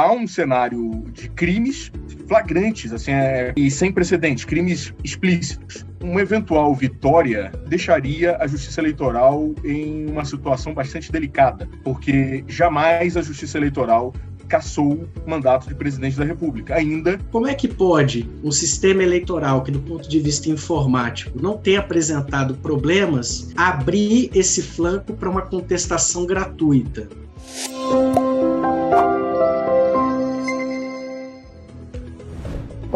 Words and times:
há 0.00 0.12
um 0.12 0.26
cenário 0.26 1.04
de 1.12 1.28
crimes 1.30 1.92
flagrantes, 2.26 2.92
assim, 2.92 3.12
é, 3.12 3.52
e 3.56 3.70
sem 3.70 3.92
precedentes, 3.92 4.44
crimes 4.44 4.94
explícitos. 5.04 5.84
Uma 6.02 6.20
eventual 6.20 6.74
vitória 6.74 7.52
deixaria 7.68 8.36
a 8.38 8.46
justiça 8.46 8.80
eleitoral 8.80 9.52
em 9.64 10.08
uma 10.08 10.24
situação 10.24 10.72
bastante 10.72 11.12
delicada, 11.12 11.68
porque 11.84 12.44
jamais 12.48 13.16
a 13.16 13.22
justiça 13.22 13.58
eleitoral 13.58 14.14
cassou 14.48 15.08
o 15.24 15.30
mandato 15.30 15.68
de 15.68 15.74
presidente 15.74 16.16
da 16.16 16.24
República. 16.24 16.74
Ainda. 16.74 17.18
Como 17.30 17.46
é 17.46 17.54
que 17.54 17.68
pode 17.68 18.28
um 18.42 18.50
sistema 18.50 19.02
eleitoral 19.02 19.62
que, 19.62 19.70
do 19.70 19.78
ponto 19.78 20.08
de 20.08 20.18
vista 20.18 20.50
informático, 20.50 21.40
não 21.40 21.56
tem 21.56 21.76
apresentado 21.76 22.54
problemas, 22.54 23.52
abrir 23.56 24.30
esse 24.34 24.62
flanco 24.62 25.12
para 25.12 25.30
uma 25.30 25.42
contestação 25.42 26.26
gratuita? 26.26 27.08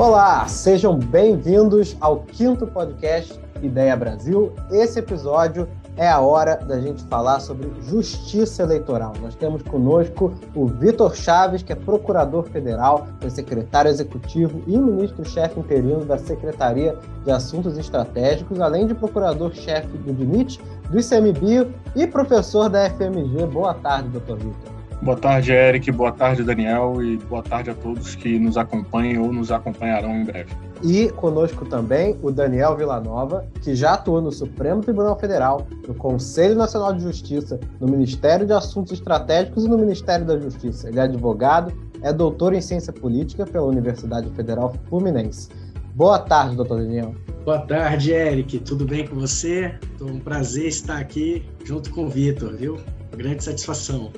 Olá, 0.06 0.46
sejam 0.46 0.98
bem-vindos 0.98 1.96
ao 1.98 2.20
quinto 2.20 2.66
podcast 2.66 3.40
Ideia 3.62 3.96
Brasil. 3.96 4.52
Esse 4.70 4.98
episódio 4.98 5.66
é 5.96 6.06
a 6.06 6.20
hora 6.20 6.56
da 6.56 6.78
gente 6.78 7.02
falar 7.04 7.40
sobre 7.40 7.72
justiça 7.80 8.64
eleitoral. 8.64 9.14
Nós 9.22 9.34
temos 9.34 9.62
conosco 9.62 10.34
o 10.54 10.66
Vitor 10.66 11.16
Chaves, 11.16 11.62
que 11.62 11.72
é 11.72 11.74
procurador 11.74 12.44
federal, 12.50 13.06
foi 13.18 13.30
secretário 13.30 13.90
executivo 13.90 14.62
e 14.66 14.76
ministro-chefe 14.76 15.58
interino 15.58 16.04
da 16.04 16.18
Secretaria 16.18 16.98
de 17.24 17.30
Assuntos 17.30 17.78
Estratégicos, 17.78 18.60
além 18.60 18.86
de 18.86 18.94
procurador-chefe 18.94 19.96
do 19.96 20.12
DINIT, 20.12 20.60
do 20.90 21.00
ICMBio 21.00 21.72
e 21.96 22.06
professor 22.06 22.68
da 22.68 22.90
FMG. 22.90 23.46
Boa 23.46 23.72
tarde, 23.72 24.10
doutor 24.10 24.36
Vitor. 24.36 24.73
Boa 25.02 25.16
tarde, 25.16 25.52
Eric. 25.52 25.90
Boa 25.92 26.12
tarde, 26.12 26.42
Daniel. 26.42 27.02
E 27.02 27.16
boa 27.16 27.42
tarde 27.42 27.70
a 27.70 27.74
todos 27.74 28.14
que 28.14 28.38
nos 28.38 28.56
acompanham 28.56 29.24
ou 29.24 29.32
nos 29.32 29.50
acompanharão 29.50 30.10
em 30.16 30.24
breve. 30.24 30.50
E 30.82 31.10
conosco 31.10 31.64
também 31.64 32.16
o 32.22 32.30
Daniel 32.30 32.76
Villanova, 32.76 33.46
que 33.62 33.74
já 33.74 33.94
atuou 33.94 34.20
no 34.20 34.32
Supremo 34.32 34.80
Tribunal 34.82 35.18
Federal, 35.18 35.66
no 35.86 35.94
Conselho 35.94 36.54
Nacional 36.54 36.92
de 36.92 37.02
Justiça, 37.02 37.58
no 37.80 37.88
Ministério 37.88 38.46
de 38.46 38.52
Assuntos 38.52 38.92
Estratégicos 38.92 39.64
e 39.64 39.68
no 39.68 39.78
Ministério 39.78 40.26
da 40.26 40.38
Justiça. 40.38 40.88
Ele 40.88 40.98
é 40.98 41.02
advogado, 41.02 41.72
é 42.02 42.12
doutor 42.12 42.54
em 42.54 42.60
Ciência 42.60 42.92
Política 42.92 43.46
pela 43.46 43.66
Universidade 43.66 44.28
Federal 44.30 44.74
Fluminense. 44.88 45.48
Boa 45.94 46.18
tarde, 46.18 46.56
doutor 46.56 46.78
Daniel. 46.78 47.14
Boa 47.44 47.60
tarde, 47.60 48.10
Eric. 48.10 48.58
Tudo 48.60 48.84
bem 48.84 49.06
com 49.06 49.16
você? 49.16 49.74
É 50.00 50.04
um 50.04 50.18
prazer 50.18 50.66
estar 50.66 50.98
aqui 50.98 51.44
junto 51.64 51.90
com 51.90 52.06
o 52.06 52.08
Vitor, 52.08 52.56
viu? 52.56 52.78
Grande 53.16 53.44
satisfação 53.44 54.10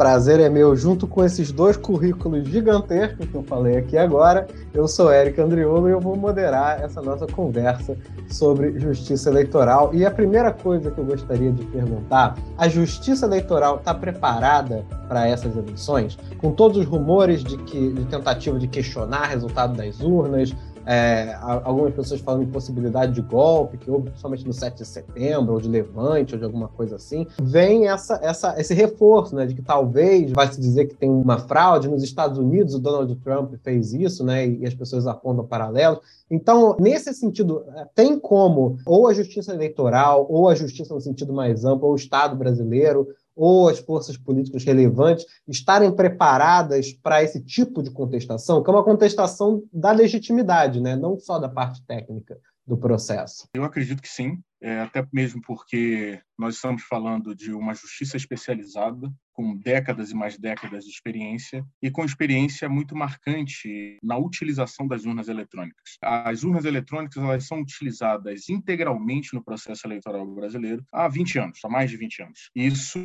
prazer 0.00 0.40
é 0.40 0.48
meu, 0.48 0.74
junto 0.74 1.06
com 1.06 1.22
esses 1.22 1.52
dois 1.52 1.76
currículos 1.76 2.48
gigantescos 2.48 3.28
que 3.28 3.34
eu 3.34 3.42
falei 3.42 3.76
aqui 3.76 3.98
agora. 3.98 4.46
Eu 4.72 4.88
sou 4.88 5.12
Eric 5.12 5.38
Andriolo 5.38 5.90
e 5.90 5.92
eu 5.92 6.00
vou 6.00 6.16
moderar 6.16 6.82
essa 6.82 7.02
nossa 7.02 7.26
conversa 7.26 7.98
sobre 8.26 8.80
justiça 8.80 9.28
eleitoral. 9.28 9.90
E 9.92 10.06
a 10.06 10.10
primeira 10.10 10.52
coisa 10.52 10.90
que 10.90 10.96
eu 10.96 11.04
gostaria 11.04 11.52
de 11.52 11.66
perguntar: 11.66 12.34
a 12.56 12.66
justiça 12.66 13.26
eleitoral 13.26 13.76
está 13.76 13.92
preparada 13.92 14.86
para 15.06 15.28
essas 15.28 15.54
eleições? 15.54 16.18
Com 16.38 16.52
todos 16.52 16.78
os 16.78 16.86
rumores 16.86 17.44
de, 17.44 17.58
que, 17.58 17.92
de 17.92 18.06
tentativa 18.06 18.58
de 18.58 18.68
questionar 18.68 19.26
o 19.26 19.28
resultado 19.28 19.76
das 19.76 20.00
urnas, 20.00 20.56
é, 20.86 21.36
algumas 21.40 21.94
pessoas 21.94 22.20
falando 22.20 22.44
em 22.44 22.50
possibilidade 22.50 23.12
de 23.12 23.20
golpe, 23.20 23.76
que 23.78 23.90
houve 23.90 24.10
principalmente 24.10 24.46
no 24.46 24.52
7 24.52 24.78
de 24.78 24.86
setembro, 24.86 25.54
ou 25.54 25.60
de 25.60 25.68
levante, 25.68 26.34
ou 26.34 26.38
de 26.38 26.44
alguma 26.44 26.68
coisa 26.68 26.96
assim, 26.96 27.26
vem 27.40 27.88
essa, 27.88 28.18
essa, 28.22 28.58
esse 28.60 28.74
reforço, 28.74 29.34
né, 29.34 29.46
de 29.46 29.54
que 29.54 29.62
talvez 29.62 30.30
vai 30.32 30.50
se 30.52 30.60
dizer 30.60 30.86
que 30.86 30.94
tem 30.94 31.10
uma 31.10 31.38
fraude. 31.38 31.88
Nos 31.88 32.02
Estados 32.02 32.38
Unidos, 32.38 32.74
o 32.74 32.78
Donald 32.78 33.14
Trump 33.16 33.54
fez 33.62 33.92
isso, 33.92 34.24
né, 34.24 34.46
e 34.46 34.66
as 34.66 34.74
pessoas 34.74 35.06
apontam 35.06 35.46
paralelos. 35.46 36.00
Então, 36.30 36.76
nesse 36.78 37.12
sentido, 37.12 37.64
tem 37.94 38.18
como 38.18 38.78
ou 38.86 39.08
a 39.08 39.14
justiça 39.14 39.52
eleitoral, 39.52 40.26
ou 40.28 40.48
a 40.48 40.54
justiça 40.54 40.94
no 40.94 41.00
sentido 41.00 41.32
mais 41.32 41.64
amplo, 41.64 41.88
ou 41.88 41.94
o 41.94 41.96
Estado 41.96 42.36
brasileiro, 42.36 43.08
ou 43.40 43.70
as 43.70 43.78
forças 43.78 44.18
políticas 44.18 44.64
relevantes 44.64 45.24
estarem 45.48 45.90
preparadas 45.90 46.92
para 46.92 47.22
esse 47.22 47.42
tipo 47.42 47.82
de 47.82 47.90
contestação, 47.90 48.62
que 48.62 48.68
é 48.68 48.72
uma 48.72 48.84
contestação 48.84 49.62
da 49.72 49.92
legitimidade, 49.92 50.78
né? 50.78 50.94
não 50.94 51.18
só 51.18 51.38
da 51.38 51.48
parte 51.48 51.82
técnica 51.86 52.38
do 52.66 52.76
processo? 52.76 53.48
Eu 53.54 53.64
acredito 53.64 54.02
que 54.02 54.08
sim, 54.08 54.42
é, 54.60 54.80
até 54.82 55.06
mesmo 55.10 55.40
porque 55.40 56.20
nós 56.38 56.56
estamos 56.56 56.82
falando 56.82 57.34
de 57.34 57.50
uma 57.54 57.72
justiça 57.72 58.18
especializada, 58.18 59.10
com 59.32 59.56
décadas 59.56 60.10
e 60.10 60.14
mais 60.14 60.38
décadas 60.38 60.84
de 60.84 60.90
experiência, 60.90 61.64
e 61.82 61.90
com 61.90 62.04
experiência 62.04 62.68
muito 62.68 62.94
marcante 62.96 63.98
na 64.02 64.16
utilização 64.16 64.86
das 64.86 65.04
urnas 65.04 65.28
eletrônicas. 65.28 65.96
As 66.02 66.42
urnas 66.42 66.64
eletrônicas 66.64 67.22
elas 67.22 67.46
são 67.46 67.60
utilizadas 67.60 68.48
integralmente 68.48 69.34
no 69.34 69.42
processo 69.42 69.86
eleitoral 69.86 70.26
brasileiro 70.26 70.84
há 70.92 71.08
20 71.08 71.38
anos, 71.38 71.58
há 71.64 71.68
mais 71.68 71.90
de 71.90 71.96
20 71.96 72.22
anos. 72.22 72.50
Isso 72.54 72.98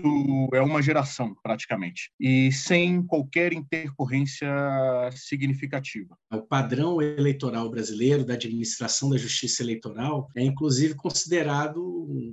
é 0.54 0.62
uma 0.62 0.82
geração, 0.82 1.36
praticamente, 1.44 2.12
e 2.20 2.52
sem 2.52 3.02
qualquer 3.04 3.54
intercorrência 3.54 4.48
significativa. 5.12 6.18
O 6.32 6.42
padrão 6.42 7.02
eleitoral 7.02 7.70
brasileiro 7.70 8.26
da 8.26 8.34
administração 8.34 9.10
da 9.10 9.18
justiça 9.18 9.64
eleitoral 9.64 10.30
é, 10.36 10.44
inclusive, 10.44 10.96
considerado 10.96 11.82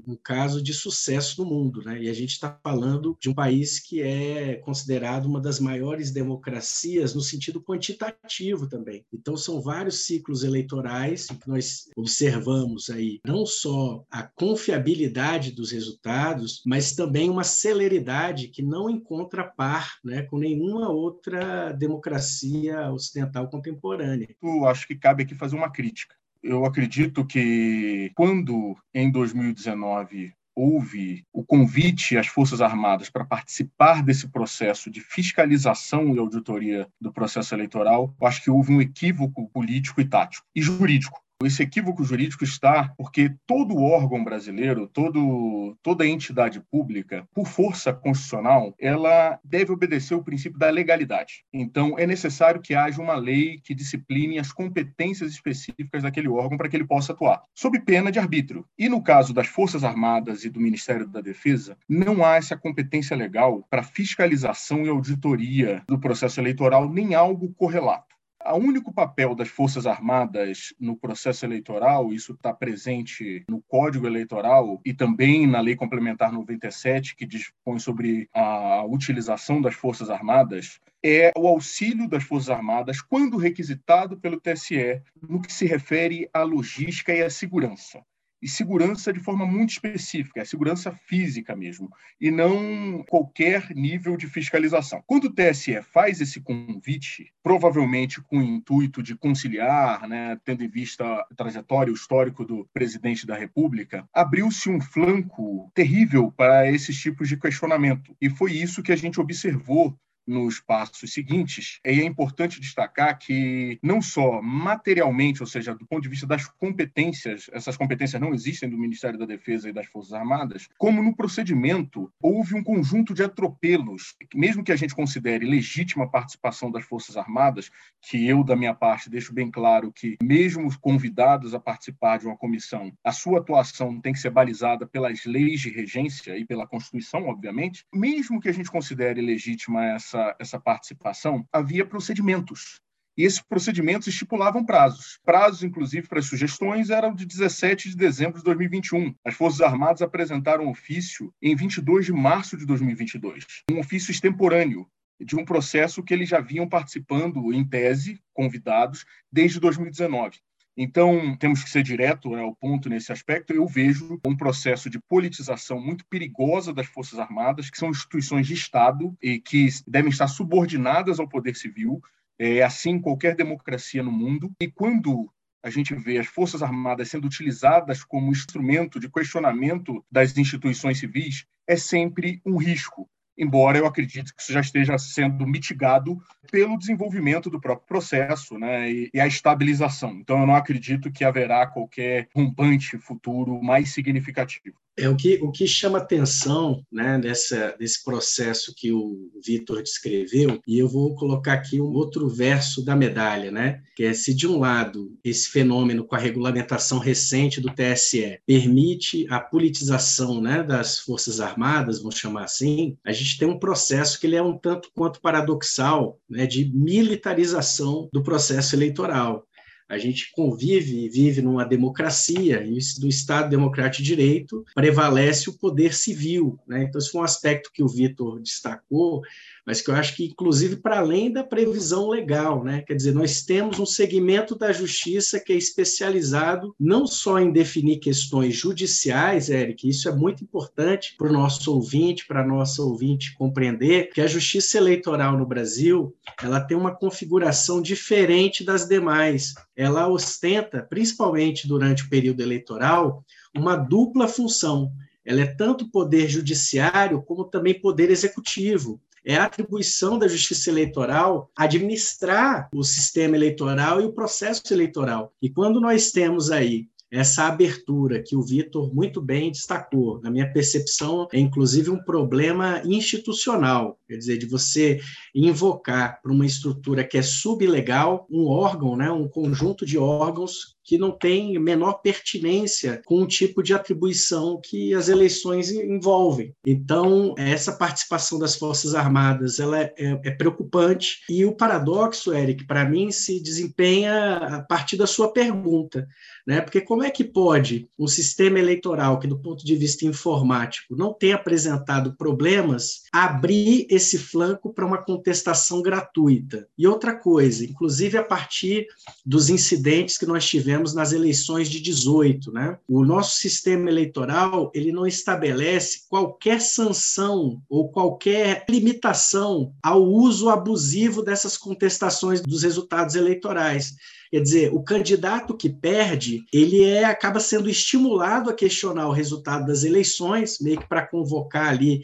um 0.07 0.17
caso 0.23 0.63
de 0.63 0.73
sucesso 0.73 1.43
no 1.43 1.51
mundo, 1.51 1.83
né? 1.83 2.03
E 2.03 2.09
a 2.09 2.13
gente 2.13 2.31
está 2.31 2.59
falando 2.63 3.17
de 3.21 3.29
um 3.29 3.35
país 3.35 3.81
que 3.83 4.03
é 4.03 4.55
considerado 4.57 5.27
uma 5.27 5.41
das 5.41 5.61
maiores 5.61 6.11
democracias 6.11 7.15
no 7.15 7.21
sentido 7.21 7.61
quantitativo 7.63 8.69
também. 8.69 9.05
Então 9.13 9.37
são 9.37 9.61
vários 9.61 10.07
ciclos 10.07 10.45
eleitorais 10.45 11.27
que 11.27 11.49
nós 11.49 11.89
observamos 11.97 12.91
aí 12.91 13.21
não 13.27 13.45
só 13.45 14.05
a 14.11 14.23
confiabilidade 14.23 15.53
dos 15.53 15.71
resultados, 15.73 16.63
mas 16.65 16.95
também 16.95 17.29
uma 17.29 17.45
celeridade 17.45 18.49
que 18.49 18.63
não 18.63 18.89
encontra 18.89 19.45
par, 19.45 19.99
né, 20.05 20.23
com 20.23 20.39
nenhuma 20.39 20.89
outra 20.89 21.73
democracia 21.73 22.91
ocidental 22.93 23.49
contemporânea. 23.49 24.29
Eu 24.43 24.67
acho 24.67 24.87
que 24.87 24.97
cabe 24.97 25.23
aqui 25.23 25.35
fazer 25.35 25.57
uma 25.57 25.71
crítica 25.71 26.15
eu 26.43 26.65
acredito 26.65 27.25
que 27.25 28.11
quando 28.15 28.77
em 28.93 29.11
2019 29.11 30.35
houve 30.55 31.25
o 31.33 31.45
convite 31.45 32.17
às 32.17 32.27
Forças 32.27 32.61
Armadas 32.61 33.11
para 33.11 33.25
participar 33.25 34.03
desse 34.03 34.29
processo 34.29 34.91
de 34.91 35.01
fiscalização 35.01 36.15
e 36.15 36.19
auditoria 36.19 36.89
do 37.01 37.13
processo 37.13 37.55
eleitoral, 37.55 38.15
eu 38.21 38.27
acho 38.27 38.43
que 38.43 38.51
houve 38.51 38.73
um 38.73 38.81
equívoco 38.81 39.49
político 39.49 40.01
e 40.01 40.05
tático 40.05 40.47
e 40.55 40.61
jurídico 40.61 41.23
esse 41.47 41.63
equívoco 41.63 42.05
jurídico 42.05 42.45
está 42.45 42.93
porque 42.97 43.35
todo 43.47 43.83
órgão 43.83 44.25
brasileiro, 44.25 44.87
todo, 44.87 45.77
toda 45.83 46.07
entidade 46.07 46.61
pública, 46.71 47.27
por 47.35 47.47
força 47.47 47.93
constitucional, 47.93 48.75
ela 48.79 49.39
deve 49.45 49.73
obedecer 49.73 50.15
o 50.15 50.23
princípio 50.23 50.59
da 50.59 50.71
legalidade. 50.71 51.45
Então, 51.53 51.99
é 51.99 52.07
necessário 52.07 52.61
que 52.61 52.75
haja 52.75 53.01
uma 53.01 53.15
lei 53.15 53.61
que 53.63 53.75
discipline 53.75 54.39
as 54.39 54.53
competências 54.53 55.33
específicas 55.33 56.03
daquele 56.03 56.29
órgão 56.29 56.57
para 56.57 56.69
que 56.69 56.77
ele 56.77 56.87
possa 56.87 57.13
atuar, 57.13 57.43
sob 57.55 57.81
pena 57.81 58.13
de 58.13 58.19
arbítrio. 58.19 58.65
E 58.79 58.89
no 58.89 59.03
caso 59.03 59.33
das 59.33 59.47
Forças 59.47 59.85
Armadas 59.85 60.45
e 60.45 60.51
do 60.51 60.61
Ministério 60.61 61.07
da 61.07 61.21
Defesa, 61.21 61.77
não 61.89 62.25
há 62.25 62.37
essa 62.37 62.57
competência 62.57 63.17
legal 63.17 63.67
para 63.69 63.83
fiscalização 63.83 64.85
e 64.85 64.89
auditoria 64.89 65.83
do 65.87 65.99
processo 65.99 66.41
eleitoral, 66.41 66.89
nem 66.89 67.15
algo 67.15 67.53
correlato. 67.55 68.12
O 68.45 68.57
único 68.57 68.93
papel 68.93 69.35
das 69.35 69.49
Forças 69.49 69.87
Armadas 69.87 70.75
no 70.79 70.97
processo 70.97 71.47
eleitoral, 71.47 72.13
isso 72.13 72.33
está 72.33 72.53
presente 72.53 73.45
no 73.49 73.63
Código 73.63 74.07
Eleitoral 74.07 74.81
e 74.85 74.93
também 74.93 75.47
na 75.47 75.61
Lei 75.61 75.77
Complementar 75.77 76.33
97, 76.33 77.15
que 77.15 77.25
dispõe 77.25 77.79
sobre 77.79 78.29
a 78.35 78.85
utilização 78.85 79.61
das 79.61 79.75
Forças 79.75 80.11
Armadas, 80.11 80.81
é 81.05 81.33
o 81.37 81.47
auxílio 81.47 82.09
das 82.09 82.25
Forças 82.25 82.51
Armadas 82.51 83.01
quando 83.01 83.37
requisitado 83.37 84.17
pelo 84.17 84.41
TSE 84.41 85.01
no 85.21 85.41
que 85.41 85.53
se 85.53 85.67
refere 85.67 86.29
à 86.33 86.43
logística 86.43 87.15
e 87.15 87.23
à 87.23 87.31
segurança 87.31 88.05
e 88.43 88.49
segurança 88.49 89.13
de 89.13 89.21
forma 89.21 89.47
muito 89.47 89.71
específica, 89.71 90.41
é 90.41 90.45
segurança 90.45 90.91
física 91.07 91.55
mesmo, 91.55 91.89
e 92.21 92.31
não 92.31 93.05
qualquer 93.09 93.71
nível 93.75 94.17
de 94.17 94.27
fiscalização. 94.27 95.03
Quando 95.07 95.27
o 95.27 95.33
TSE 95.33 95.81
faz 95.83 96.21
esse 96.21 96.41
convite, 96.41 97.33
provavelmente 97.43 98.21
com 98.21 98.39
o 98.39 98.43
intuito 98.43 99.03
de 99.03 99.15
conciliar, 99.15 100.09
né, 100.09 100.39
tendo 100.45 100.65
em 100.65 100.69
vista 100.69 101.05
a 101.05 101.35
trajetória, 101.37 101.93
o 101.93 101.97
histórico 101.97 102.45
do 102.45 102.69
presidente 102.75 103.27
da 103.27 103.37
República, 103.37 104.05
abriu-se 104.13 104.69
um 104.69 104.81
flanco 104.81 105.71
terrível 105.73 106.33
para 106.33 106.71
esses 106.71 106.99
tipos 107.01 107.29
de 107.29 107.37
questionamento. 107.37 108.17
E 108.21 108.29
foi 108.29 108.53
isso 108.53 108.83
que 108.83 108.93
a 108.93 108.97
gente 108.97 109.21
observou 109.21 109.97
nos 110.27 110.61
passos 110.61 111.13
seguintes, 111.13 111.81
e 111.85 112.01
é 112.01 112.05
importante 112.05 112.61
destacar 112.61 113.19
que 113.19 113.79
não 113.83 114.01
só 114.01 114.41
materialmente, 114.41 115.43
ou 115.43 115.47
seja, 115.47 115.75
do 115.75 115.87
ponto 115.87 116.03
de 116.03 116.09
vista 116.09 116.27
das 116.27 116.47
competências, 116.47 117.51
essas 117.53 117.77
competências 117.77 118.21
não 118.21 118.33
existem 118.33 118.69
do 118.69 118.79
Ministério 118.79 119.19
da 119.19 119.27
Defesa 119.27 119.69
e 119.69 119.73
das 119.73 119.87
Forças 119.87 120.13
Armadas, 120.13 120.69
como 120.79 121.03
no 121.03 121.15
procedimento 121.15 122.13
houve 122.21 122.55
um 122.55 122.63
conjunto 122.63 123.15
de 123.15 123.23
atropelos, 123.23 124.15
mesmo 124.35 124.65
que 124.65 124.73
a 124.73 124.77
gente 124.77 124.95
considere 124.95 125.47
legítima 125.47 126.05
a 126.05 126.09
participação 126.09 126.71
das 126.71 126.85
Forças 126.85 127.17
Armadas, 127.17 127.71
que 128.01 128.27
eu, 128.27 128.45
da 128.45 128.57
minha 128.57 128.75
parte, 128.75 129.11
deixo 129.11 129.33
bem 129.33 129.51
claro 129.51 129.93
que, 129.93 130.17
mesmo 130.23 130.69
convidados 130.81 131.55
a 131.55 131.61
participar 131.61 132.19
de 132.19 132.27
uma 132.27 132.37
comissão, 132.37 132.93
a 133.05 133.13
sua 133.13 133.39
atuação 133.39 134.01
tem 134.01 134.13
que 134.13 134.19
ser 134.19 134.31
balizada 134.31 134.87
pelas 134.87 135.25
leis 135.25 135.61
de 135.61 135.71
regência 135.71 136.37
e 136.37 136.45
pela 136.45 136.67
Constituição, 136.67 137.27
obviamente, 137.27 137.85
mesmo 137.93 138.41
que 138.41 138.49
a 138.49 138.53
gente 138.53 138.71
considere 138.71 139.21
legítima 139.21 139.85
essa, 139.85 140.12
essa 140.39 140.59
participação, 140.59 141.47
havia 141.53 141.87
procedimentos. 141.87 142.81
E 143.17 143.25
esses 143.25 143.41
procedimentos 143.41 144.09
estipulavam 144.09 144.65
prazos. 144.65 145.19
Prazos, 145.23 145.63
inclusive, 145.63 146.09
para 146.09 146.19
as 146.19 146.27
sugestões 146.27 146.89
eram 146.89 147.15
de 147.15 147.27
17 147.27 147.91
de 147.91 147.97
dezembro 147.97 148.39
de 148.39 148.45
2021. 148.45 149.15
As 149.25 149.35
Forças 149.35 149.61
Armadas 149.61 150.01
apresentaram 150.01 150.65
um 150.65 150.71
ofício 150.71 151.33
em 151.43 151.55
22 151.55 152.07
de 152.07 152.13
março 152.13 152.57
de 152.57 152.65
2022, 152.65 153.45
um 153.71 153.79
ofício 153.79 154.11
extemporâneo 154.11 154.87
de 155.21 155.37
um 155.37 155.45
processo 155.45 156.03
que 156.03 156.13
eles 156.13 156.29
já 156.29 156.41
vinham 156.41 156.69
participando, 156.69 157.53
em 157.53 157.65
tese, 157.65 158.21
convidados, 158.33 159.05
desde 159.31 159.61
2019. 159.61 160.39
Então, 160.77 161.37
temos 161.37 161.63
que 161.63 161.71
ser 161.71 161.83
direto 161.83 162.31
né, 162.31 162.41
ao 162.41 162.55
ponto 162.55 162.89
nesse 162.89 163.13
aspecto. 163.13 163.53
Eu 163.53 163.67
vejo 163.67 164.19
um 164.27 164.37
processo 164.37 164.89
de 164.89 164.99
politização 164.99 165.81
muito 165.81 166.07
perigosa 166.07 166.73
das 166.73 166.87
Forças 166.87 167.19
Armadas, 167.19 167.69
que 167.69 167.77
são 167.77 167.91
instituições 167.91 168.47
de 168.47 168.55
Estado 168.55 169.15
e 169.23 169.39
que 169.39 169.69
devem 169.87 170.11
estar 170.11 170.29
subordinadas 170.29 171.21
ao 171.21 171.29
poder 171.29 171.57
civil, 171.57 172.01
é 172.39 172.63
assim 172.63 172.99
qualquer 172.99 173.37
democracia 173.37 174.03
no 174.03 174.11
mundo. 174.11 174.51
E 174.61 174.71
quando 174.71 175.31
a 175.63 175.71
gente 175.71 175.95
vê 175.95 176.19
as 176.19 176.27
Forças 176.27 176.63
Armadas 176.63 177.09
sendo 177.09 177.27
utilizadas 177.27 178.03
como 178.03 178.33
instrumento 178.33 178.99
de 178.99 179.11
questionamento 179.11 180.05
das 180.11 180.37
instituições 180.37 180.99
civis, 180.99 181.47
é 181.69 181.77
sempre 181.77 182.41
um 182.45 182.57
risco 182.57 183.09
embora 183.37 183.79
eu 183.79 183.87
acredite 183.87 184.35
que 184.35 184.43
isso 184.43 184.53
já 184.53 184.61
esteja 184.61 184.99
sendo 184.99 185.47
mitigado 185.47 186.19
pelo 186.51 186.79
desenvolvimento 186.79 187.51
do 187.51 187.61
próprio 187.61 187.87
processo 187.87 188.59
né, 188.59 188.91
e, 188.91 189.11
e, 189.13 189.21
a 189.21 189.27
estabilização. 189.27 190.13
Então, 190.13 190.41
eu 190.41 190.47
não 190.47 190.55
acredito 190.55 191.11
que 191.11 191.25
haverá 191.25 191.67
qualquer 191.67 192.29
rompante 192.35 192.99
futuro 192.99 193.63
mais 193.63 193.93
significativo. 193.93 194.77
É 194.97 195.09
o 195.09 195.17
que, 195.17 195.39
o 195.43 195.51
que 195.51 195.67
chama 195.67 195.99
atenção 195.99 196.85
né, 196.93 197.17
nessa, 197.17 197.75
nesse 197.81 198.05
processo 198.05 198.75
que 198.77 198.93
o 198.93 199.31
Vitor 199.45 199.83
descreveu, 199.83 200.61
e 200.67 200.79
eu 200.79 200.89
vou 200.89 201.15
colocar 201.15 201.55
aqui 201.55 201.81
um 201.81 201.93
outro 201.93 202.29
verso 202.29 202.85
da 202.85 202.95
medalha, 202.95 203.51
né, 203.51 203.83
que 203.97 204.05
é 204.05 204.13
se 204.13 204.35
de 204.35 204.47
um 204.47 204.59
lado 204.59 205.13
esse 205.25 205.49
fenômeno 205.49 206.05
com 206.05 206.15
a 206.15 206.19
regulamentação 206.19 206.99
recente 206.99 207.61
do 207.61 207.73
TSE 207.75 208.39
permite 208.47 209.27
a 209.31 209.41
politização 209.41 210.41
né, 210.41 210.63
das 210.63 210.99
Forças 210.99 211.41
Armadas, 211.41 212.01
vamos 212.01 212.17
chamar 212.17 212.45
assim, 212.45 212.97
a 213.05 213.13
gente 213.13 213.39
tem 213.39 213.49
um 213.49 213.59
processo 213.59 214.21
que 214.21 214.27
ele 214.27 214.37
é 214.37 214.43
um 214.43 214.59
tanto 214.59 214.91
quanto 214.95 215.21
paradoxal 215.21 216.21
né, 216.29 216.47
de 216.47 216.71
militarização 216.75 218.09
do 218.13 218.23
processo 218.23 218.75
eleitoral. 218.75 219.47
A 219.93 219.99
gente 219.99 220.33
convive 220.33 221.05
e 221.05 221.09
vive 221.11 221.43
numa 221.43 221.67
democracia, 221.67 222.65
e 222.65 222.79
do 222.99 223.07
Estado 223.07 223.51
Democrático 223.51 224.03
de 224.03 224.09
Direito 224.09 224.65
prevalece 224.75 225.51
o 225.51 225.59
poder 225.59 225.93
civil. 225.93 226.59
Né? 226.67 226.85
Então, 226.85 226.99
esse 226.99 227.11
foi 227.11 227.21
um 227.21 227.25
aspecto 227.25 227.71
que 227.71 227.83
o 227.83 227.89
Vitor 227.89 228.41
destacou, 228.41 229.21
mas 229.65 229.81
que 229.81 229.91
eu 229.91 229.95
acho 229.95 230.17
que, 230.17 230.25
inclusive, 230.25 230.77
para 230.77 230.99
além 230.99 231.33
da 231.33 231.45
previsão 231.45 232.09
legal, 232.09 232.65
né? 232.65 232.83
Quer 232.83 232.95
dizer, 232.95 233.15
nós 233.15 233.43
temos 233.43 233.79
um 233.79 233.87
segmento 233.87 234.57
da 234.57 234.73
justiça 234.73 235.39
que 235.39 235.53
é 235.53 235.57
especializado 235.57 236.75
não 236.79 237.07
só 237.07 237.39
em 237.39 237.53
definir 237.53 237.99
questões 237.99 238.57
judiciais, 238.57 239.49
Eric, 239.49 239.89
isso 239.89 240.09
é 240.09 240.13
muito 240.13 240.43
importante 240.43 241.15
para 241.17 241.29
o 241.29 241.33
nosso 241.33 241.73
ouvinte, 241.73 242.27
para 242.27 242.43
a 242.43 242.47
nossa 242.47 242.83
ouvinte 242.83 243.35
compreender 243.35 244.11
que 244.13 244.21
a 244.21 244.27
justiça 244.27 244.79
eleitoral 244.79 245.39
no 245.39 245.47
Brasil 245.47 246.15
ela 246.43 246.61
tem 246.61 246.77
uma 246.77 246.95
configuração 246.95 247.81
diferente 247.81 248.65
das 248.65 248.87
demais. 248.87 249.55
Ela 249.77 250.09
ostenta, 250.09 250.83
principalmente 250.83 251.69
durante 251.69 252.05
o 252.05 252.09
período 252.09 252.41
eleitoral, 252.41 253.25
uma 253.57 253.77
dupla 253.77 254.27
função. 254.27 254.91
Ela 255.25 255.43
é 255.43 255.47
tanto 255.47 255.89
poder 255.89 256.29
judiciário 256.29 257.23
como 257.23 257.45
também 257.45 257.81
poder 257.81 258.11
executivo 258.11 259.01
é 259.25 259.37
a 259.37 259.45
atribuição 259.45 260.19
da 260.19 260.29
Justiça 260.29 260.71
Eleitoral 260.71 261.51
administrar 261.57 262.69
o 262.75 262.83
sistema 262.83 263.37
eleitoral 263.37 264.01
e 264.01 264.05
o 264.05 264.13
processo 264.13 264.63
eleitoral. 264.73 265.33
E 265.41 265.49
quando 265.49 265.81
nós 265.81 266.11
temos 266.11 266.51
aí 266.51 266.89
essa 267.13 267.45
abertura 267.45 268.23
que 268.23 268.35
o 268.35 268.43
Vitor 268.43 268.93
muito 268.95 269.21
bem 269.21 269.53
destacou. 269.53 270.19
Na 270.23 270.31
minha 270.31 270.51
percepção, 270.51 271.29
é 271.31 271.39
inclusive 271.39 271.91
um 271.91 272.03
problema 272.03 272.81
institucional, 272.87 273.99
quer 274.09 274.17
dizer, 274.17 274.39
de 274.39 274.47
você 274.47 274.99
invocar 275.35 276.23
para 276.23 276.33
uma 276.33 276.47
estrutura 276.47 277.05
que 277.05 277.19
é 277.19 277.23
sublegal 277.23 278.27
um 278.31 278.47
órgão, 278.47 278.97
né, 278.97 279.11
um 279.11 279.29
conjunto 279.29 279.85
de 279.85 279.99
órgãos 279.99 280.73
que 280.85 280.99
não 280.99 281.13
tem 281.13 281.59
menor 281.59 281.95
pertinência 281.95 283.01
com 283.05 283.23
o 283.23 283.27
tipo 283.27 283.63
de 283.63 283.73
atribuição 283.73 284.61
que 284.63 284.93
as 284.95 285.09
eleições 285.09 285.71
envolvem. 285.71 286.55
Então, 286.67 287.35
essa 287.39 287.73
participação 287.73 288.39
das 288.39 288.57
Forças 288.57 288.95
Armadas 288.95 289.61
ela 289.61 289.79
é, 289.79 289.95
é, 289.97 290.21
é 290.25 290.31
preocupante 290.33 291.21
e 291.29 291.45
o 291.45 291.55
paradoxo, 291.55 292.35
Eric, 292.35 292.67
para 292.67 292.85
mim, 292.85 293.13
se 293.13 293.41
desempenha 293.41 294.37
a 294.37 294.63
partir 294.63 294.97
da 294.97 295.07
sua 295.07 295.33
pergunta. 295.33 296.09
Né? 296.47 296.61
Porque 296.61 296.81
como 296.81 297.03
é 297.05 297.11
que 297.11 297.25
pode 297.25 297.89
um 297.99 298.07
sistema 298.07 298.59
eleitoral 298.59 299.19
que, 299.19 299.27
do 299.27 299.39
ponto 299.39 299.65
de 299.65 299.77
vista 299.77 300.05
informático, 300.05 300.97
não 300.97 301.13
tem 301.13 301.33
apresentado 301.33 302.17
problemas, 302.17 303.03
abrir 303.13 303.87
esse 303.89 304.19
flanco 304.19 304.73
para 304.73 304.87
uma 304.87 304.99
contestação 304.99 305.81
gratuita? 305.81 306.67
E 306.77 306.87
outra 306.87 307.15
coisa, 307.15 307.65
inclusive 307.65 308.19
a 308.19 308.25
partir 308.25 308.87
dos 309.25 309.49
incidentes 309.49 310.19
que 310.19 310.27
nós 310.27 310.45
tivemos 310.45 310.95
nas 310.95 311.13
eleições 311.13 311.69
de 311.69 311.81
18, 311.81 312.53
né? 312.53 312.79
O 312.89 313.05
nosso 313.05 313.39
sistema 313.39 313.89
eleitoral, 313.89 314.71
ele 314.75 314.91
não 314.91 315.07
estabelece 315.07 316.09
qualquer 316.09 316.61
sanção 316.61 317.63
ou 317.69 317.89
qualquer 317.91 318.65
limitação 318.69 319.73
ao 319.83 320.03
uso 320.03 320.49
abusivo 320.49 321.23
dessas 321.23 321.57
contestações 321.57 322.41
dos 322.41 322.63
resultados 322.63 323.15
eleitorais. 323.15 323.95
Quer 324.33 324.41
dizer, 324.41 324.73
o 324.73 324.83
candidato 324.83 325.55
que 325.55 325.69
perde, 325.69 326.43
ele 326.51 326.83
é, 326.83 327.05
acaba 327.05 327.39
sendo 327.39 327.69
estimulado 327.69 328.49
a 328.49 328.55
questionar 328.55 329.07
o 329.07 329.13
resultado 329.13 329.67
das 329.67 329.85
eleições, 329.85 330.57
meio 330.59 330.81
que 330.81 330.89
para 330.89 331.07
convocar 331.07 331.69
ali 331.69 332.01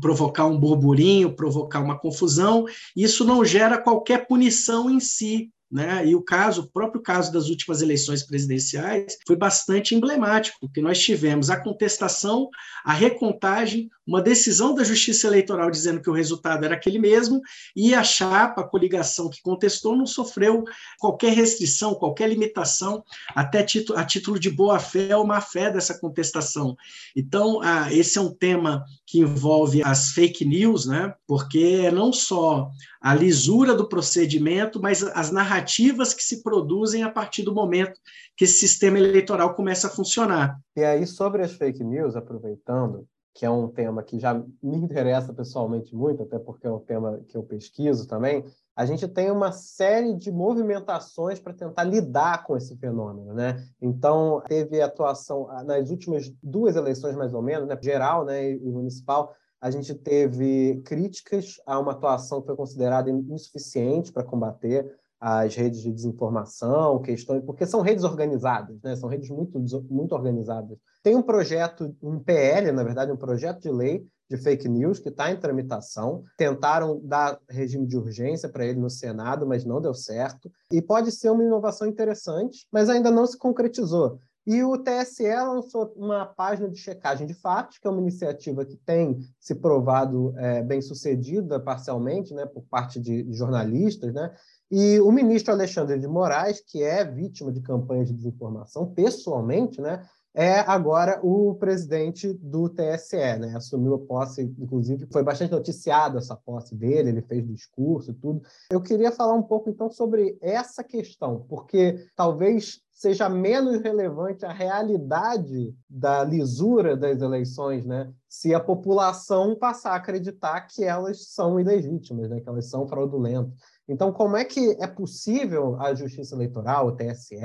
provocar 0.00 0.46
um 0.46 0.56
burburinho, 0.56 1.34
provocar 1.34 1.80
uma 1.80 1.98
confusão, 1.98 2.64
isso 2.96 3.24
não 3.24 3.44
gera 3.44 3.76
qualquer 3.76 4.26
punição 4.26 4.88
em 4.88 5.00
si, 5.00 5.50
né? 5.74 6.06
E 6.06 6.14
o 6.14 6.22
caso, 6.22 6.62
o 6.62 6.68
próprio 6.68 7.02
caso 7.02 7.32
das 7.32 7.48
últimas 7.48 7.82
eleições 7.82 8.22
presidenciais 8.22 9.18
foi 9.26 9.34
bastante 9.34 9.92
emblemático, 9.92 10.56
porque 10.60 10.80
nós 10.80 11.00
tivemos 11.00 11.50
a 11.50 11.56
contestação, 11.56 12.48
a 12.84 12.92
recontagem, 12.92 13.90
uma 14.06 14.22
decisão 14.22 14.72
da 14.72 14.84
Justiça 14.84 15.26
Eleitoral 15.26 15.70
dizendo 15.70 16.00
que 16.00 16.08
o 16.08 16.12
resultado 16.12 16.64
era 16.64 16.74
aquele 16.74 16.98
mesmo, 17.00 17.40
e 17.74 17.92
a 17.92 18.04
chapa, 18.04 18.60
a 18.60 18.68
coligação 18.68 19.28
que 19.28 19.42
contestou, 19.42 19.96
não 19.96 20.06
sofreu 20.06 20.62
qualquer 21.00 21.32
restrição, 21.32 21.94
qualquer 21.94 22.28
limitação, 22.28 23.02
até 23.34 23.66
a 23.96 24.04
título 24.04 24.38
de 24.38 24.50
boa-fé 24.50 25.16
ou 25.16 25.26
má-fé 25.26 25.72
dessa 25.72 25.98
contestação. 25.98 26.76
Então, 27.16 27.60
ah, 27.62 27.92
esse 27.92 28.16
é 28.16 28.20
um 28.20 28.32
tema 28.32 28.84
que 29.04 29.18
envolve 29.18 29.82
as 29.82 30.10
fake 30.10 30.44
news, 30.44 30.86
né? 30.86 31.14
porque 31.26 31.90
não 31.90 32.12
só 32.12 32.70
a 33.04 33.14
lisura 33.14 33.74
do 33.74 33.86
procedimento, 33.86 34.80
mas 34.80 35.02
as 35.02 35.30
narrativas 35.30 36.14
que 36.14 36.22
se 36.22 36.42
produzem 36.42 37.02
a 37.02 37.10
partir 37.10 37.42
do 37.42 37.54
momento 37.54 38.00
que 38.34 38.44
esse 38.44 38.54
sistema 38.54 38.98
eleitoral 38.98 39.54
começa 39.54 39.88
a 39.88 39.90
funcionar. 39.90 40.58
E 40.74 40.82
aí, 40.82 41.06
sobre 41.06 41.42
as 41.42 41.52
fake 41.52 41.84
news, 41.84 42.16
aproveitando, 42.16 43.06
que 43.34 43.44
é 43.44 43.50
um 43.50 43.68
tema 43.68 44.02
que 44.02 44.18
já 44.18 44.32
me 44.62 44.76
interessa 44.78 45.34
pessoalmente 45.34 45.94
muito, 45.94 46.22
até 46.22 46.38
porque 46.38 46.66
é 46.66 46.70
um 46.70 46.78
tema 46.78 47.20
que 47.28 47.36
eu 47.36 47.42
pesquiso 47.42 48.08
também, 48.08 48.42
a 48.74 48.86
gente 48.86 49.06
tem 49.06 49.30
uma 49.30 49.52
série 49.52 50.14
de 50.14 50.32
movimentações 50.32 51.38
para 51.38 51.52
tentar 51.52 51.84
lidar 51.84 52.42
com 52.44 52.56
esse 52.56 52.74
fenômeno, 52.78 53.34
né? 53.34 53.62
Então, 53.82 54.42
teve 54.48 54.80
atuação 54.80 55.46
nas 55.66 55.90
últimas 55.90 56.32
duas 56.42 56.74
eleições, 56.74 57.14
mais 57.14 57.34
ou 57.34 57.42
menos, 57.42 57.68
né? 57.68 57.78
geral 57.82 58.24
né? 58.24 58.50
e 58.50 58.70
municipal, 58.70 59.34
a 59.64 59.70
gente 59.70 59.94
teve 59.94 60.82
críticas 60.84 61.54
a 61.66 61.78
uma 61.78 61.92
atuação 61.92 62.42
que 62.42 62.48
foi 62.48 62.54
considerada 62.54 63.10
insuficiente 63.10 64.12
para 64.12 64.22
combater 64.22 64.94
as 65.18 65.54
redes 65.54 65.80
de 65.80 65.90
desinformação, 65.90 67.00
questões, 67.00 67.42
porque 67.42 67.64
são 67.64 67.80
redes 67.80 68.04
organizadas, 68.04 68.76
né? 68.82 68.94
são 68.94 69.08
redes 69.08 69.30
muito, 69.30 69.58
muito 69.88 70.14
organizadas. 70.14 70.76
Tem 71.02 71.16
um 71.16 71.22
projeto, 71.22 71.96
um 72.02 72.20
PL, 72.20 72.72
na 72.72 72.82
verdade, 72.82 73.10
um 73.10 73.16
projeto 73.16 73.62
de 73.62 73.70
lei 73.70 74.06
de 74.28 74.36
fake 74.36 74.68
news, 74.68 74.98
que 74.98 75.08
está 75.08 75.30
em 75.30 75.40
tramitação. 75.40 76.24
Tentaram 76.36 77.00
dar 77.02 77.40
regime 77.48 77.86
de 77.86 77.96
urgência 77.96 78.50
para 78.50 78.66
ele 78.66 78.78
no 78.78 78.90
Senado, 78.90 79.46
mas 79.46 79.64
não 79.64 79.80
deu 79.80 79.94
certo. 79.94 80.52
E 80.70 80.82
pode 80.82 81.10
ser 81.10 81.30
uma 81.30 81.42
inovação 81.42 81.88
interessante, 81.88 82.66
mas 82.70 82.90
ainda 82.90 83.10
não 83.10 83.26
se 83.26 83.38
concretizou. 83.38 84.18
E 84.46 84.62
o 84.62 84.76
TSE 84.76 85.24
lançou 85.24 85.92
uma 85.96 86.26
página 86.26 86.68
de 86.68 86.78
checagem 86.78 87.26
de 87.26 87.32
fatos, 87.32 87.78
que 87.78 87.86
é 87.86 87.90
uma 87.90 88.00
iniciativa 88.00 88.64
que 88.64 88.76
tem 88.76 89.18
se 89.40 89.54
provado 89.54 90.34
é, 90.36 90.62
bem 90.62 90.82
sucedida 90.82 91.58
parcialmente, 91.58 92.34
né, 92.34 92.44
por 92.44 92.62
parte 92.64 93.00
de 93.00 93.32
jornalistas, 93.32 94.12
né, 94.12 94.34
e 94.70 95.00
o 95.00 95.10
ministro 95.10 95.52
Alexandre 95.52 95.98
de 95.98 96.06
Moraes, 96.06 96.60
que 96.60 96.82
é 96.82 97.04
vítima 97.04 97.50
de 97.50 97.60
campanhas 97.60 98.08
de 98.08 98.14
desinformação 98.14 98.92
pessoalmente, 98.92 99.80
né, 99.80 100.04
é 100.34 100.58
agora 100.60 101.20
o 101.22 101.54
presidente 101.54 102.32
do 102.34 102.68
TSE, 102.68 103.38
né? 103.38 103.54
Assumiu 103.56 103.94
a 103.94 103.98
posse, 103.98 104.42
inclusive 104.58 105.06
foi 105.12 105.22
bastante 105.22 105.52
noticiada 105.52 106.18
essa 106.18 106.34
posse 106.34 106.74
dele, 106.74 107.10
ele 107.10 107.22
fez 107.22 107.46
discurso 107.46 108.10
e 108.10 108.14
tudo. 108.14 108.42
Eu 108.68 108.82
queria 108.82 109.12
falar 109.12 109.34
um 109.34 109.42
pouco 109.42 109.70
então 109.70 109.88
sobre 109.88 110.36
essa 110.42 110.82
questão, 110.82 111.46
porque 111.48 112.04
talvez 112.16 112.82
seja 112.90 113.28
menos 113.28 113.80
relevante 113.82 114.46
a 114.46 114.52
realidade 114.52 115.74
da 115.88 116.24
lisura 116.24 116.96
das 116.96 117.20
eleições, 117.20 117.84
né? 117.84 118.12
Se 118.28 118.54
a 118.54 118.60
população 118.60 119.56
passar 119.56 119.92
a 119.92 119.96
acreditar 119.96 120.62
que 120.62 120.84
elas 120.84 121.28
são 121.28 121.60
ilegítimas, 121.60 122.30
né? 122.30 122.40
Que 122.40 122.48
elas 122.48 122.68
são 122.68 122.86
fraudulentas. 122.88 123.52
Então, 123.88 124.12
como 124.12 124.36
é 124.36 124.44
que 124.44 124.76
é 124.80 124.86
possível 124.86 125.78
a 125.80 125.94
Justiça 125.94 126.34
Eleitoral, 126.34 126.88
o 126.88 126.92
TSE, 126.92 127.36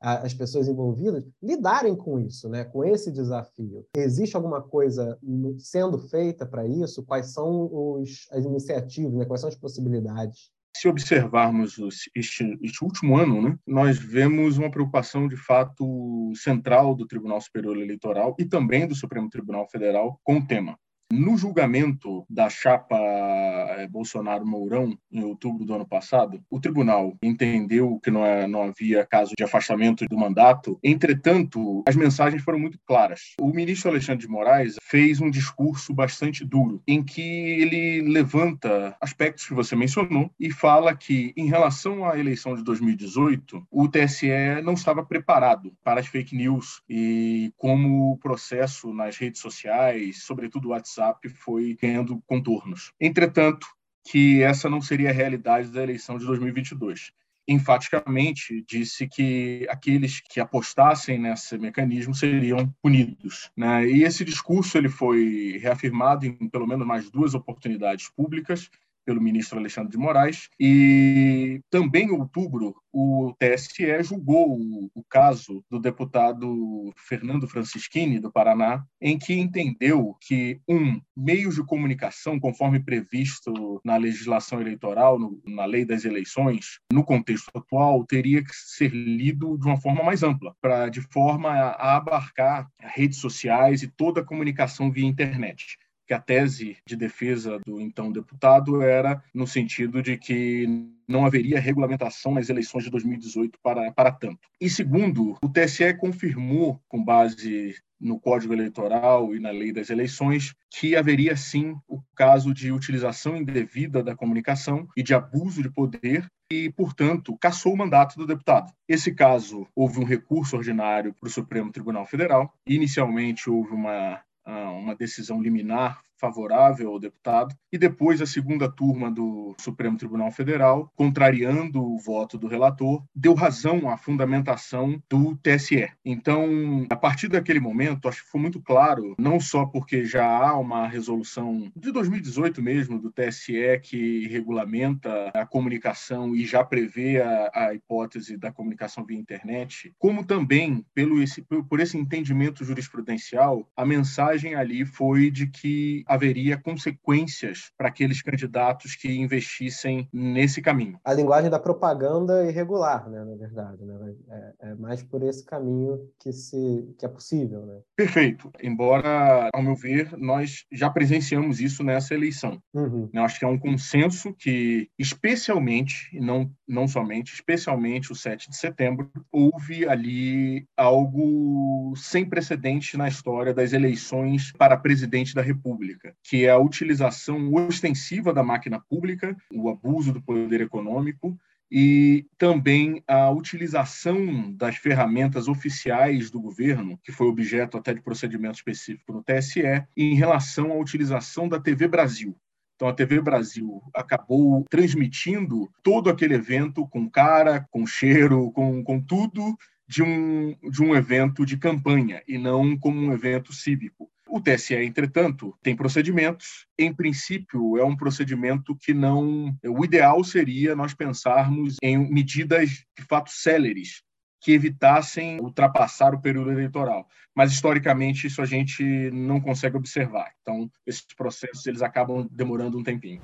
as 0.00 0.32
pessoas 0.32 0.66
envolvidas 0.66 1.24
lidarem 1.42 1.94
com 1.94 2.18
isso, 2.18 2.48
né? 2.48 2.64
com 2.64 2.84
esse 2.84 3.12
desafio? 3.12 3.86
Existe 3.96 4.34
alguma 4.34 4.62
coisa 4.62 5.18
sendo 5.58 5.98
feita 5.98 6.46
para 6.46 6.66
isso? 6.66 7.04
Quais 7.04 7.32
são 7.32 7.68
os, 7.70 8.26
as 8.32 8.44
iniciativas, 8.44 9.14
né? 9.14 9.24
quais 9.26 9.40
são 9.40 9.48
as 9.48 9.56
possibilidades? 9.56 10.50
Se 10.76 10.88
observarmos 10.88 11.78
este, 12.16 12.58
este, 12.60 12.84
último 12.84 13.16
ano, 13.16 13.40
né, 13.40 13.56
nós 13.64 13.96
vemos 13.96 14.58
uma 14.58 14.70
preocupação 14.70 15.28
de 15.28 15.36
fato 15.36 16.32
central 16.34 16.96
do 16.96 17.06
Tribunal 17.06 17.40
Superior 17.40 17.76
Eleitoral 17.76 18.34
e 18.40 18.44
também 18.44 18.84
do 18.84 18.94
Supremo 18.94 19.30
Tribunal 19.30 19.68
Federal 19.70 20.18
com 20.24 20.38
o 20.38 20.46
tema. 20.46 20.76
No 21.16 21.36
julgamento 21.36 22.26
da 22.28 22.50
chapa 22.50 22.96
eh, 22.98 23.86
Bolsonaro-Mourão, 23.88 24.98
em 25.12 25.22
outubro 25.22 25.64
do 25.64 25.72
ano 25.72 25.86
passado, 25.86 26.42
o 26.50 26.58
tribunal 26.58 27.16
entendeu 27.22 28.00
que 28.02 28.10
não, 28.10 28.26
é, 28.26 28.48
não 28.48 28.62
havia 28.62 29.06
caso 29.06 29.32
de 29.38 29.44
afastamento 29.44 30.04
do 30.06 30.18
mandato. 30.18 30.76
Entretanto, 30.82 31.84
as 31.86 31.94
mensagens 31.94 32.42
foram 32.42 32.58
muito 32.58 32.80
claras. 32.84 33.34
O 33.40 33.52
ministro 33.52 33.90
Alexandre 33.90 34.26
de 34.26 34.32
Moraes 34.32 34.74
fez 34.82 35.20
um 35.20 35.30
discurso 35.30 35.94
bastante 35.94 36.44
duro, 36.44 36.82
em 36.86 37.00
que 37.00 37.22
ele 37.22 38.02
levanta 38.02 38.96
aspectos 39.00 39.46
que 39.46 39.54
você 39.54 39.76
mencionou 39.76 40.32
e 40.38 40.50
fala 40.50 40.96
que, 40.96 41.32
em 41.36 41.46
relação 41.46 42.04
à 42.04 42.18
eleição 42.18 42.56
de 42.56 42.64
2018, 42.64 43.64
o 43.70 43.88
TSE 43.88 44.26
não 44.64 44.72
estava 44.72 45.04
preparado 45.04 45.72
para 45.84 46.00
as 46.00 46.08
fake 46.08 46.34
news 46.34 46.82
e 46.88 47.52
como 47.56 48.12
o 48.12 48.18
processo 48.18 48.92
nas 48.92 49.16
redes 49.16 49.40
sociais, 49.40 50.24
sobretudo 50.24 50.68
o 50.68 50.70
WhatsApp, 50.72 51.03
WhatsApp 51.04 51.28
foi 51.28 51.76
ganhando 51.80 52.22
contornos. 52.26 52.92
Entretanto, 53.00 53.66
que 54.06 54.42
essa 54.42 54.68
não 54.68 54.80
seria 54.80 55.10
a 55.10 55.12
realidade 55.12 55.68
da 55.68 55.82
eleição 55.82 56.18
de 56.18 56.26
2022 56.26 57.12
enfaticamente 57.46 58.64
disse 58.66 59.06
que 59.06 59.66
aqueles 59.68 60.20
que 60.20 60.40
apostassem 60.40 61.18
nesse 61.18 61.58
mecanismo 61.58 62.14
seriam 62.14 62.72
punidos. 62.82 63.50
Né? 63.54 63.86
E 63.86 64.02
esse 64.02 64.24
discurso 64.24 64.78
ele 64.78 64.88
foi 64.88 65.58
reafirmado 65.60 66.24
em 66.24 66.48
pelo 66.48 66.66
menos 66.66 66.86
mais 66.86 67.10
duas 67.10 67.34
oportunidades 67.34 68.08
públicas 68.08 68.70
pelo 69.04 69.20
ministro 69.20 69.58
Alexandre 69.58 69.90
de 69.90 69.98
Moraes. 69.98 70.48
E 70.58 71.60
também 71.70 72.06
em 72.06 72.10
outubro, 72.10 72.74
o 72.92 73.34
TSE 73.38 74.02
julgou 74.04 74.56
o, 74.56 74.90
o, 74.94 75.04
caso 75.10 75.64
do 75.68 75.80
deputado 75.80 76.92
Fernando 76.96 77.48
Francischini, 77.48 78.20
do 78.20 78.30
Paraná, 78.30 78.84
em 79.00 79.18
que 79.18 79.34
entendeu 79.34 80.16
que, 80.20 80.60
um, 80.68 81.00
meios 81.16 81.56
de 81.56 81.64
comunicação, 81.64 82.38
conforme 82.38 82.78
previsto 82.78 83.80
na 83.84 83.96
legislação 83.96 84.60
eleitoral, 84.60 85.18
no, 85.18 85.42
na 85.44 85.64
lei 85.64 85.84
das 85.84 86.04
eleições, 86.04 86.78
no 86.92 87.04
contexto 87.04 87.50
atual, 87.54 88.04
teria 88.04 88.44
que 88.44 88.54
ser 88.54 88.92
lido 88.92 89.58
de 89.58 89.66
uma 89.66 89.80
forma 89.80 90.04
mais 90.04 90.22
ampla, 90.22 90.54
para 90.60 90.88
de 90.88 91.00
forma 91.00 91.50
a, 91.50 91.70
a 91.70 91.96
abarcar 91.96 92.68
redes 92.78 93.18
sociais 93.18 93.82
e 93.82 93.88
toda 93.88 94.20
a 94.20 94.24
comunicação 94.24 94.90
via 94.90 95.04
internet 95.04 95.78
que 96.06 96.14
a 96.14 96.20
tese 96.20 96.76
de 96.86 96.96
defesa 96.96 97.58
do 97.64 97.80
então 97.80 98.12
deputado 98.12 98.82
era 98.82 99.22
no 99.32 99.46
sentido 99.46 100.02
de 100.02 100.16
que 100.16 100.66
não 101.08 101.26
haveria 101.26 101.60
regulamentação 101.60 102.34
nas 102.34 102.48
eleições 102.48 102.84
de 102.84 102.90
2018 102.90 103.58
para, 103.62 103.92
para 103.92 104.10
tanto. 104.10 104.48
E 104.60 104.68
segundo, 104.68 105.36
o 105.42 105.48
TSE 105.48 105.94
confirmou, 105.94 106.80
com 106.88 107.02
base 107.02 107.74
no 108.00 108.20
Código 108.20 108.52
Eleitoral 108.52 109.34
e 109.34 109.40
na 109.40 109.50
Lei 109.50 109.72
das 109.72 109.88
Eleições, 109.88 110.54
que 110.70 110.94
haveria 110.94 111.36
sim 111.36 111.74
o 111.88 112.00
caso 112.14 112.52
de 112.52 112.70
utilização 112.70 113.36
indevida 113.36 114.02
da 114.02 114.14
comunicação 114.14 114.86
e 114.96 115.02
de 115.02 115.14
abuso 115.14 115.62
de 115.62 115.70
poder 115.70 116.26
e, 116.50 116.70
portanto, 116.70 117.36
cassou 117.40 117.72
o 117.72 117.76
mandato 117.76 118.16
do 118.16 118.26
deputado. 118.26 118.72
Esse 118.86 119.14
caso, 119.14 119.66
houve 119.74 119.98
um 119.98 120.04
recurso 120.04 120.56
ordinário 120.56 121.14
para 121.14 121.28
o 121.28 121.32
Supremo 121.32 121.72
Tribunal 121.72 122.04
Federal. 122.04 122.52
Inicialmente, 122.66 123.48
houve 123.48 123.72
uma 123.72 124.20
uma 124.46 124.94
decisão 124.94 125.40
liminar 125.40 126.02
favorável 126.16 126.90
ao 126.90 127.00
deputado, 127.00 127.54
e 127.72 127.78
depois 127.78 128.22
a 128.22 128.26
segunda 128.26 128.70
turma 128.70 129.10
do 129.10 129.54
Supremo 129.58 129.96
Tribunal 129.96 130.30
Federal, 130.30 130.90
contrariando 130.94 131.82
o 131.82 131.98
voto 131.98 132.38
do 132.38 132.46
relator, 132.46 133.02
deu 133.14 133.34
razão 133.34 133.88
à 133.88 133.96
fundamentação 133.96 135.02
do 135.08 135.36
TSE. 135.36 135.88
Então, 136.04 136.86
a 136.88 136.96
partir 136.96 137.28
daquele 137.28 137.60
momento, 137.60 138.08
acho 138.08 138.24
que 138.24 138.30
foi 138.30 138.40
muito 138.40 138.60
claro, 138.60 139.14
não 139.18 139.40
só 139.40 139.66
porque 139.66 140.04
já 140.04 140.24
há 140.24 140.56
uma 140.56 140.86
resolução 140.86 141.70
de 141.76 141.90
2018 141.90 142.62
mesmo 142.62 142.98
do 142.98 143.10
TSE 143.10 143.80
que 143.82 144.28
regulamenta 144.28 145.30
a 145.34 145.44
comunicação 145.44 146.34
e 146.34 146.46
já 146.46 146.64
prevê 146.64 147.20
a, 147.20 147.50
a 147.52 147.74
hipótese 147.74 148.36
da 148.36 148.52
comunicação 148.52 149.04
via 149.04 149.18
internet, 149.18 149.92
como 149.98 150.24
também 150.24 150.84
pelo 150.94 151.22
esse, 151.22 151.42
por 151.42 151.80
esse 151.80 151.96
entendimento 151.96 152.64
jurisprudencial, 152.64 153.68
a 153.76 153.84
mensagem 153.84 154.54
ali 154.54 154.84
foi 154.84 155.30
de 155.30 155.46
que 155.46 156.03
haveria 156.06 156.56
consequências 156.56 157.70
para 157.76 157.88
aqueles 157.88 158.22
candidatos 158.22 158.94
que 158.94 159.12
investissem 159.12 160.08
nesse 160.12 160.60
caminho. 160.60 160.98
A 161.04 161.12
linguagem 161.12 161.50
da 161.50 161.58
propaganda 161.58 162.46
irregular, 162.46 163.08
né, 163.08 163.24
na 163.24 163.34
verdade, 163.36 163.84
né? 163.84 164.14
é, 164.30 164.70
é 164.70 164.74
mais 164.74 165.02
por 165.02 165.22
esse 165.22 165.44
caminho 165.44 166.00
que 166.18 166.32
se 166.32 166.94
que 166.98 167.06
é 167.06 167.08
possível, 167.08 167.66
né? 167.66 167.80
Perfeito. 167.96 168.50
Embora, 168.62 169.48
ao 169.52 169.62
meu 169.62 169.74
ver, 169.74 170.16
nós 170.16 170.64
já 170.70 170.90
presenciamos 170.90 171.60
isso 171.60 171.82
nessa 171.82 172.14
eleição. 172.14 172.60
Uhum. 172.72 173.08
Eu 173.12 173.22
acho 173.22 173.38
que 173.38 173.44
é 173.44 173.48
um 173.48 173.58
consenso 173.58 174.34
que, 174.34 174.88
especialmente, 174.98 176.08
e 176.12 176.20
não 176.20 176.50
não 176.66 176.88
somente, 176.88 177.34
especialmente 177.34 178.10
o 178.10 178.14
7 178.14 178.50
de 178.50 178.56
setembro, 178.56 179.10
houve 179.30 179.86
ali 179.86 180.66
algo 180.76 181.94
sem 181.96 182.24
precedente 182.28 182.96
na 182.96 183.08
história 183.08 183.52
das 183.52 183.72
eleições 183.72 184.52
para 184.52 184.76
presidente 184.76 185.34
da 185.34 185.42
República 185.42 185.93
pública, 185.94 186.14
que 186.22 186.44
é 186.44 186.50
a 186.50 186.58
utilização 186.58 187.52
ostensiva 187.54 188.32
da 188.32 188.42
máquina 188.42 188.80
pública, 188.80 189.36
o 189.52 189.68
abuso 189.68 190.12
do 190.12 190.22
poder 190.22 190.60
econômico 190.60 191.38
e 191.70 192.26
também 192.36 193.02
a 193.08 193.30
utilização 193.30 194.52
das 194.52 194.76
ferramentas 194.76 195.48
oficiais 195.48 196.30
do 196.30 196.40
governo, 196.40 196.98
que 197.02 197.10
foi 197.10 197.26
objeto 197.26 197.76
até 197.76 197.94
de 197.94 198.02
procedimento 198.02 198.56
específico 198.56 199.12
no 199.12 199.24
TSE, 199.24 199.62
em 199.96 200.14
relação 200.14 200.72
à 200.72 200.76
utilização 200.76 201.48
da 201.48 201.58
TV 201.58 201.88
Brasil. 201.88 202.36
Então, 202.76 202.88
a 202.88 202.92
TV 202.92 203.20
Brasil 203.20 203.80
acabou 203.94 204.64
transmitindo 204.68 205.70
todo 205.82 206.10
aquele 206.10 206.34
evento 206.34 206.86
com 206.88 207.08
cara, 207.08 207.66
com 207.70 207.86
cheiro, 207.86 208.50
com, 208.50 208.82
com 208.82 209.00
tudo 209.00 209.56
de 209.86 210.02
um, 210.02 210.56
de 210.70 210.82
um 210.82 210.94
evento 210.94 211.46
de 211.46 211.56
campanha 211.56 212.22
e 212.26 212.36
não 212.36 212.76
como 212.76 213.00
um 213.00 213.12
evento 213.12 213.52
cívico. 213.52 214.10
O 214.34 214.40
TSE, 214.40 214.74
entretanto, 214.74 215.56
tem 215.62 215.76
procedimentos. 215.76 216.66
Em 216.76 216.92
princípio, 216.92 217.78
é 217.78 217.84
um 217.84 217.96
procedimento 217.96 218.74
que 218.74 218.92
não. 218.92 219.56
O 219.62 219.84
ideal 219.84 220.24
seria 220.24 220.74
nós 220.74 220.92
pensarmos 220.92 221.76
em 221.80 221.96
medidas 222.12 222.84
de 222.98 223.04
fato 223.08 223.30
céleres 223.30 224.02
que 224.40 224.50
evitassem 224.50 225.38
ultrapassar 225.38 226.12
o 226.16 226.20
período 226.20 226.50
eleitoral. 226.50 227.06
Mas 227.32 227.52
historicamente 227.52 228.26
isso 228.26 228.42
a 228.42 228.44
gente 228.44 228.82
não 229.12 229.40
consegue 229.40 229.76
observar. 229.76 230.32
Então 230.42 230.68
esses 230.84 231.06
processos 231.16 231.64
eles 231.64 231.80
acabam 231.80 232.28
demorando 232.28 232.76
um 232.76 232.82
tempinho. 232.82 233.22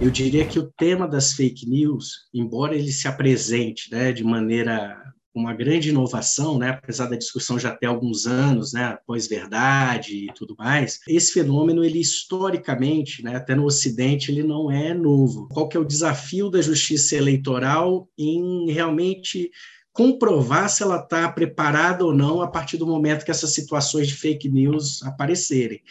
Eu 0.00 0.10
diria 0.10 0.44
que 0.44 0.58
o 0.58 0.72
tema 0.76 1.06
das 1.06 1.34
fake 1.34 1.70
news, 1.70 2.28
embora 2.34 2.74
ele 2.74 2.90
se 2.90 3.06
apresente, 3.06 3.88
né, 3.92 4.10
de 4.10 4.24
maneira 4.24 5.00
uma 5.34 5.54
grande 5.54 5.88
inovação, 5.88 6.58
né, 6.58 6.70
apesar 6.70 7.06
da 7.06 7.16
discussão 7.16 7.58
já 7.58 7.74
ter 7.74 7.86
alguns 7.86 8.26
anos, 8.26 8.72
né, 8.72 8.98
pós-verdade 9.06 10.26
e 10.26 10.32
tudo 10.34 10.54
mais, 10.58 11.00
esse 11.08 11.32
fenômeno, 11.32 11.84
ele 11.84 12.00
historicamente, 12.00 13.22
né, 13.22 13.36
até 13.36 13.54
no 13.54 13.64
Ocidente, 13.64 14.30
ele 14.30 14.42
não 14.42 14.70
é 14.70 14.92
novo. 14.92 15.48
Qual 15.52 15.68
que 15.68 15.76
é 15.76 15.80
o 15.80 15.84
desafio 15.84 16.50
da 16.50 16.60
justiça 16.60 17.16
eleitoral 17.16 18.08
em 18.18 18.70
realmente 18.70 19.50
comprovar 19.92 20.70
se 20.70 20.82
ela 20.82 20.96
está 20.96 21.30
preparada 21.30 22.04
ou 22.04 22.14
não 22.14 22.40
a 22.40 22.48
partir 22.48 22.78
do 22.78 22.86
momento 22.86 23.24
que 23.24 23.30
essas 23.30 23.52
situações 23.52 24.08
de 24.08 24.14
fake 24.14 24.48
news 24.48 25.02
aparecerem. 25.02 25.82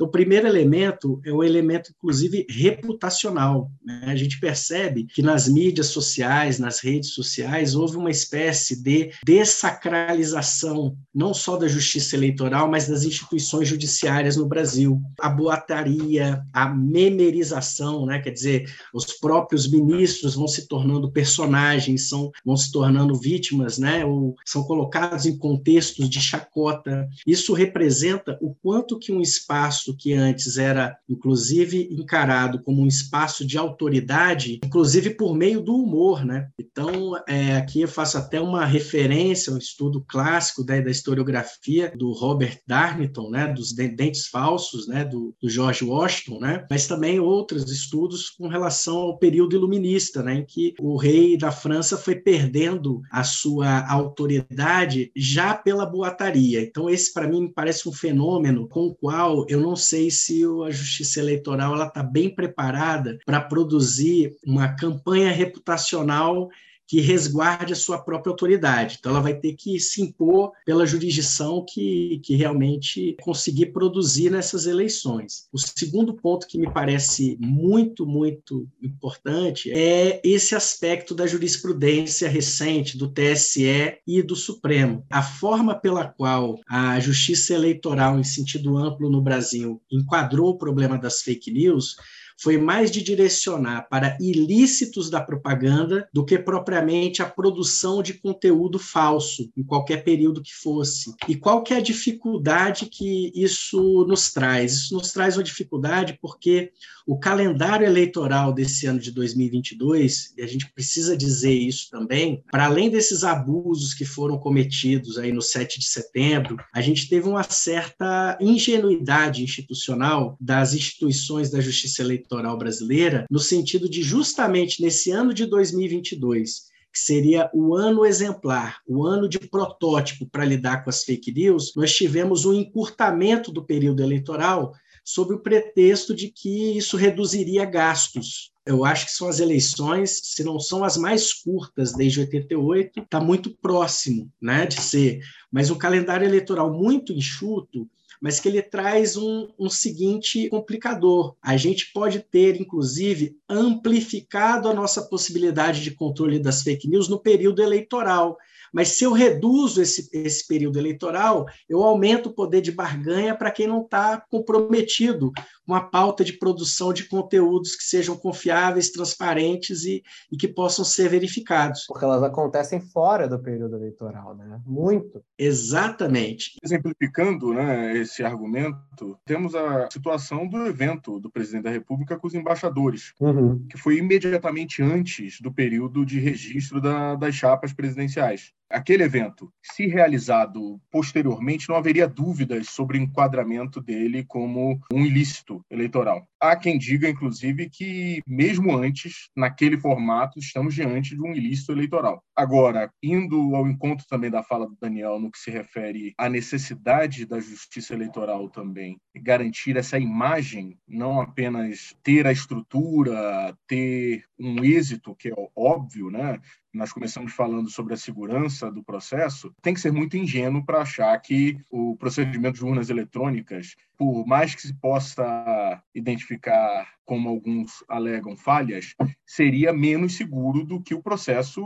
Então, 0.00 0.08
o 0.08 0.10
primeiro 0.10 0.46
elemento 0.46 1.20
é 1.26 1.30
o 1.30 1.44
elemento, 1.44 1.92
inclusive, 1.94 2.46
reputacional. 2.48 3.70
Né? 3.84 4.04
A 4.06 4.16
gente 4.16 4.40
percebe 4.40 5.04
que 5.04 5.20
nas 5.20 5.46
mídias 5.46 5.88
sociais, 5.88 6.58
nas 6.58 6.80
redes 6.80 7.10
sociais, 7.10 7.74
houve 7.74 7.98
uma 7.98 8.10
espécie 8.10 8.82
de 8.82 9.10
dessacralização, 9.22 10.96
não 11.14 11.34
só 11.34 11.58
da 11.58 11.68
justiça 11.68 12.16
eleitoral, 12.16 12.66
mas 12.66 12.88
das 12.88 13.04
instituições 13.04 13.68
judiciárias 13.68 14.36
no 14.38 14.48
Brasil. 14.48 14.98
A 15.20 15.28
boataria, 15.28 16.42
a 16.50 16.66
memerização, 16.66 18.06
né? 18.06 18.20
quer 18.20 18.30
dizer, 18.30 18.74
os 18.94 19.04
próprios 19.04 19.70
ministros 19.70 20.34
vão 20.34 20.48
se 20.48 20.66
tornando 20.66 21.12
personagens, 21.12 22.08
são, 22.08 22.30
vão 22.42 22.56
se 22.56 22.72
tornando 22.72 23.20
vítimas, 23.20 23.76
né? 23.76 24.02
ou 24.06 24.34
são 24.46 24.62
colocados 24.62 25.26
em 25.26 25.36
contextos 25.36 26.08
de 26.08 26.22
chacota. 26.22 27.06
Isso 27.26 27.52
representa 27.52 28.38
o 28.40 28.54
quanto 28.62 28.98
que 28.98 29.12
um 29.12 29.20
espaço 29.20 29.89
espaço 29.90 29.96
que 29.96 30.12
antes 30.12 30.56
era, 30.56 30.96
inclusive, 31.08 31.88
encarado 31.90 32.62
como 32.62 32.82
um 32.82 32.86
espaço 32.86 33.46
de 33.46 33.58
autoridade, 33.58 34.60
inclusive 34.64 35.10
por 35.10 35.34
meio 35.34 35.60
do 35.60 35.74
humor, 35.74 36.24
né? 36.24 36.48
Então, 36.58 37.12
é, 37.28 37.56
aqui 37.56 37.82
eu 37.82 37.88
faço 37.88 38.18
até 38.18 38.40
uma 38.40 38.64
referência, 38.64 39.52
um 39.52 39.58
estudo 39.58 40.04
clássico 40.06 40.64
né, 40.64 40.80
da 40.80 40.90
historiografia 40.90 41.92
do 41.96 42.12
Robert 42.12 42.60
Darnton, 42.66 43.30
né? 43.30 43.48
Dos 43.48 43.72
dentes 43.72 44.28
falsos, 44.28 44.86
né? 44.86 45.04
Do, 45.04 45.34
do 45.40 45.48
George 45.48 45.84
Washington, 45.84 46.40
né? 46.40 46.66
Mas 46.70 46.86
também 46.86 47.18
outros 47.20 47.70
estudos 47.70 48.30
com 48.30 48.48
relação 48.48 48.96
ao 48.96 49.18
período 49.18 49.56
iluminista, 49.56 50.22
né? 50.22 50.34
Em 50.36 50.44
que 50.44 50.74
o 50.78 50.96
rei 50.96 51.36
da 51.36 51.50
França 51.50 51.96
foi 51.96 52.16
perdendo 52.16 53.02
a 53.10 53.24
sua 53.24 53.86
autoridade 53.90 55.10
já 55.16 55.54
pela 55.54 55.86
boataria. 55.86 56.62
Então, 56.62 56.88
esse, 56.88 57.12
para 57.12 57.28
mim, 57.28 57.50
parece 57.54 57.88
um 57.88 57.92
fenômeno 57.92 58.68
com 58.68 58.86
o 58.86 58.94
qual 58.94 59.46
eu 59.48 59.60
não 59.70 59.76
sei 59.76 60.10
se 60.10 60.42
a 60.66 60.70
justiça 60.70 61.20
eleitoral 61.20 61.74
ela 61.74 61.86
está 61.86 62.02
bem 62.02 62.28
preparada 62.28 63.20
para 63.24 63.40
produzir 63.40 64.36
uma 64.44 64.74
campanha 64.74 65.30
reputacional 65.30 66.50
que 66.90 67.00
resguarde 67.00 67.72
a 67.72 67.76
sua 67.76 67.98
própria 67.98 68.32
autoridade. 68.32 68.96
Então, 68.98 69.12
ela 69.12 69.20
vai 69.20 69.34
ter 69.34 69.52
que 69.52 69.78
se 69.78 70.02
impor 70.02 70.50
pela 70.66 70.84
jurisdição 70.84 71.64
que, 71.64 72.20
que 72.24 72.34
realmente 72.34 73.16
conseguir 73.22 73.66
produzir 73.66 74.28
nessas 74.28 74.66
eleições. 74.66 75.46
O 75.52 75.58
segundo 75.58 76.14
ponto 76.14 76.48
que 76.48 76.58
me 76.58 76.68
parece 76.68 77.38
muito, 77.40 78.04
muito 78.04 78.66
importante 78.82 79.70
é 79.70 80.20
esse 80.24 80.56
aspecto 80.56 81.14
da 81.14 81.28
jurisprudência 81.28 82.28
recente 82.28 82.98
do 82.98 83.06
TSE 83.06 83.98
e 84.04 84.20
do 84.20 84.34
Supremo. 84.34 85.06
A 85.08 85.22
forma 85.22 85.76
pela 85.76 86.08
qual 86.08 86.58
a 86.68 86.98
justiça 86.98 87.54
eleitoral, 87.54 88.18
em 88.18 88.24
sentido 88.24 88.76
amplo 88.76 89.08
no 89.08 89.22
Brasil, 89.22 89.80
enquadrou 89.92 90.50
o 90.50 90.58
problema 90.58 90.98
das 90.98 91.22
fake 91.22 91.52
news 91.52 91.94
foi 92.40 92.56
mais 92.56 92.90
de 92.90 93.02
direcionar 93.02 93.88
para 93.88 94.16
ilícitos 94.20 95.10
da 95.10 95.20
propaganda 95.20 96.08
do 96.12 96.24
que 96.24 96.38
propriamente 96.38 97.22
a 97.22 97.26
produção 97.26 98.02
de 98.02 98.14
conteúdo 98.14 98.78
falso, 98.78 99.50
em 99.56 99.62
qualquer 99.62 100.02
período 100.02 100.42
que 100.42 100.54
fosse. 100.54 101.14
E 101.28 101.36
qual 101.36 101.62
que 101.62 101.74
é 101.74 101.76
a 101.76 101.82
dificuldade 101.82 102.86
que 102.86 103.30
isso 103.34 104.06
nos 104.08 104.32
traz? 104.32 104.72
Isso 104.72 104.94
nos 104.94 105.12
traz 105.12 105.36
uma 105.36 105.44
dificuldade 105.44 106.18
porque 106.20 106.72
o 107.10 107.18
calendário 107.18 107.84
eleitoral 107.84 108.52
desse 108.52 108.86
ano 108.86 109.00
de 109.00 109.10
2022, 109.10 110.32
e 110.38 110.42
a 110.42 110.46
gente 110.46 110.72
precisa 110.72 111.16
dizer 111.16 111.52
isso 111.52 111.90
também, 111.90 112.40
para 112.52 112.66
além 112.66 112.88
desses 112.88 113.24
abusos 113.24 113.92
que 113.92 114.04
foram 114.04 114.38
cometidos 114.38 115.18
aí 115.18 115.32
no 115.32 115.42
7 115.42 115.80
de 115.80 115.86
setembro, 115.86 116.56
a 116.72 116.80
gente 116.80 117.08
teve 117.08 117.28
uma 117.28 117.42
certa 117.42 118.38
ingenuidade 118.40 119.42
institucional 119.42 120.36
das 120.40 120.72
instituições 120.72 121.50
da 121.50 121.60
justiça 121.60 122.00
eleitoral 122.00 122.56
brasileira, 122.56 123.26
no 123.28 123.40
sentido 123.40 123.90
de 123.90 124.04
justamente 124.04 124.80
nesse 124.80 125.10
ano 125.10 125.34
de 125.34 125.46
2022, 125.46 126.70
que 126.92 126.98
seria 127.00 127.50
o 127.52 127.74
ano 127.74 128.06
exemplar, 128.06 128.78
o 128.86 129.04
ano 129.04 129.28
de 129.28 129.40
protótipo 129.40 130.26
para 130.26 130.44
lidar 130.44 130.84
com 130.84 130.90
as 130.90 131.02
fake 131.02 131.32
news, 131.32 131.72
nós 131.74 131.92
tivemos 131.92 132.44
um 132.44 132.52
encurtamento 132.52 133.50
do 133.50 133.64
período 133.64 134.00
eleitoral 134.00 134.74
sob 135.12 135.34
o 135.34 135.40
pretexto 135.40 136.14
de 136.14 136.28
que 136.28 136.76
isso 136.76 136.96
reduziria 136.96 137.64
gastos. 137.64 138.52
Eu 138.64 138.84
acho 138.84 139.06
que 139.06 139.12
são 139.12 139.26
as 139.26 139.40
eleições, 139.40 140.20
se 140.22 140.44
não 140.44 140.60
são 140.60 140.84
as 140.84 140.96
mais 140.96 141.32
curtas 141.32 141.92
desde 141.92 142.20
88, 142.20 143.00
está 143.00 143.20
muito 143.20 143.50
próximo 143.50 144.30
né, 144.40 144.66
de 144.66 144.80
ser. 144.80 145.20
Mas 145.50 145.68
um 145.70 145.78
calendário 145.78 146.26
eleitoral 146.26 146.72
muito 146.72 147.12
enxuto 147.12 147.88
mas 148.20 148.38
que 148.38 148.48
ele 148.48 148.60
traz 148.60 149.16
um, 149.16 149.48
um 149.58 149.70
seguinte 149.70 150.46
complicador. 150.50 151.34
A 151.40 151.56
gente 151.56 151.90
pode 151.90 152.20
ter, 152.20 152.60
inclusive, 152.60 153.34
amplificado 153.48 154.68
a 154.68 154.74
nossa 154.74 155.00
possibilidade 155.00 155.82
de 155.82 155.92
controle 155.92 156.38
das 156.38 156.62
fake 156.62 156.86
news 156.86 157.08
no 157.08 157.18
período 157.18 157.62
eleitoral. 157.62 158.36
Mas 158.72 158.88
se 158.88 159.04
eu 159.04 159.12
reduzo 159.12 159.82
esse, 159.82 160.08
esse 160.12 160.46
período 160.46 160.78
eleitoral, 160.78 161.46
eu 161.68 161.82
aumento 161.82 162.28
o 162.28 162.34
poder 162.34 162.60
de 162.60 162.72
barganha 162.72 163.34
para 163.34 163.50
quem 163.50 163.66
não 163.66 163.82
está 163.82 164.20
comprometido 164.30 165.32
com 165.66 165.74
a 165.74 165.80
pauta 165.80 166.24
de 166.24 166.32
produção 166.32 166.92
de 166.92 167.04
conteúdos 167.04 167.76
que 167.76 167.84
sejam 167.84 168.16
confiáveis, 168.16 168.90
transparentes 168.90 169.84
e, 169.84 170.02
e 170.32 170.36
que 170.36 170.48
possam 170.48 170.84
ser 170.84 171.08
verificados. 171.08 171.84
Porque 171.86 172.04
elas 172.04 172.22
acontecem 172.22 172.80
fora 172.80 173.28
do 173.28 173.38
período 173.38 173.76
eleitoral, 173.76 174.34
né? 174.34 174.60
Muito. 174.66 175.22
Exatamente. 175.38 176.56
Exemplificando 176.62 177.54
né, 177.54 177.96
esse 177.96 178.24
argumento, 178.24 179.16
temos 179.24 179.54
a 179.54 179.88
situação 179.90 180.48
do 180.48 180.66
evento 180.66 181.20
do 181.20 181.30
presidente 181.30 181.64
da 181.64 181.70
República 181.70 182.18
com 182.18 182.26
os 182.26 182.34
embaixadores, 182.34 183.12
uhum. 183.20 183.64
que 183.68 183.78
foi 183.78 183.98
imediatamente 183.98 184.82
antes 184.82 185.40
do 185.40 185.52
período 185.52 186.04
de 186.04 186.18
registro 186.18 186.80
da, 186.80 187.14
das 187.14 187.34
chapas 187.34 187.72
presidenciais 187.72 188.52
aquele 188.70 189.02
evento, 189.02 189.52
se 189.62 189.86
realizado 189.86 190.80
posteriormente, 190.90 191.68
não 191.68 191.76
haveria 191.76 192.06
dúvidas 192.06 192.68
sobre 192.68 192.98
o 192.98 193.02
enquadramento 193.02 193.80
dele 193.80 194.24
como 194.24 194.80
um 194.92 195.04
ilícito 195.04 195.64
eleitoral. 195.70 196.26
Há 196.40 196.56
quem 196.56 196.78
diga, 196.78 197.08
inclusive, 197.08 197.68
que 197.68 198.22
mesmo 198.26 198.76
antes, 198.76 199.28
naquele 199.36 199.76
formato, 199.76 200.38
estamos 200.38 200.74
diante 200.74 201.14
de 201.14 201.22
um 201.22 201.34
ilícito 201.34 201.72
eleitoral. 201.72 202.22
Agora, 202.34 202.90
indo 203.02 203.54
ao 203.54 203.68
encontro 203.68 204.06
também 204.08 204.30
da 204.30 204.42
fala 204.42 204.66
do 204.66 204.76
Daniel 204.80 205.18
no 205.18 205.30
que 205.30 205.38
se 205.38 205.50
refere 205.50 206.14
à 206.16 206.28
necessidade 206.28 207.26
da 207.26 207.38
justiça 207.40 207.92
eleitoral 207.92 208.48
também, 208.48 208.96
garantir 209.14 209.76
essa 209.76 209.98
imagem, 209.98 210.78
não 210.88 211.20
apenas 211.20 211.94
ter 212.02 212.26
a 212.26 212.32
estrutura, 212.32 213.54
ter 213.66 214.24
um 214.40 214.64
êxito, 214.64 215.14
que 215.14 215.28
é 215.28 215.34
óbvio, 215.54 216.10
né? 216.10 216.40
nós 216.72 216.92
começamos 216.92 217.32
falando 217.32 217.68
sobre 217.68 217.94
a 217.94 217.96
segurança 217.96 218.70
do 218.70 218.82
processo, 218.82 219.52
tem 219.60 219.74
que 219.74 219.80
ser 219.80 219.92
muito 219.92 220.16
ingênuo 220.16 220.64
para 220.64 220.82
achar 220.82 221.18
que 221.20 221.58
o 221.70 221.96
procedimento 221.96 222.58
de 222.58 222.64
urnas 222.64 222.90
eletrônicas, 222.90 223.74
por 223.96 224.24
mais 224.26 224.54
que 224.54 224.62
se 224.62 224.74
possa 224.74 225.82
identificar 225.94 226.88
como 227.04 227.28
alguns 227.28 227.84
alegam 227.88 228.36
falhas, 228.36 228.94
seria 229.26 229.72
menos 229.72 230.16
seguro 230.16 230.64
do 230.64 230.80
que 230.80 230.94
o 230.94 231.02
processo 231.02 231.60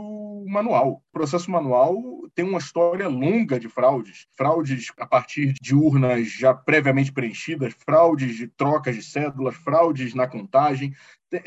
manual. 0.47 1.03
O 1.07 1.13
processo 1.13 1.51
manual 1.51 2.01
tem 2.33 2.43
uma 2.43 2.57
história 2.57 3.07
longa 3.07 3.59
de 3.59 3.69
fraudes, 3.69 4.25
fraudes 4.35 4.91
a 4.97 5.05
partir 5.05 5.53
de 5.61 5.75
urnas 5.75 6.31
já 6.31 6.51
previamente 6.51 7.11
preenchidas, 7.11 7.75
fraudes 7.85 8.35
de 8.35 8.47
trocas 8.47 8.95
de 8.95 9.03
cédulas, 9.03 9.55
fraudes 9.55 10.15
na 10.15 10.27
contagem, 10.27 10.95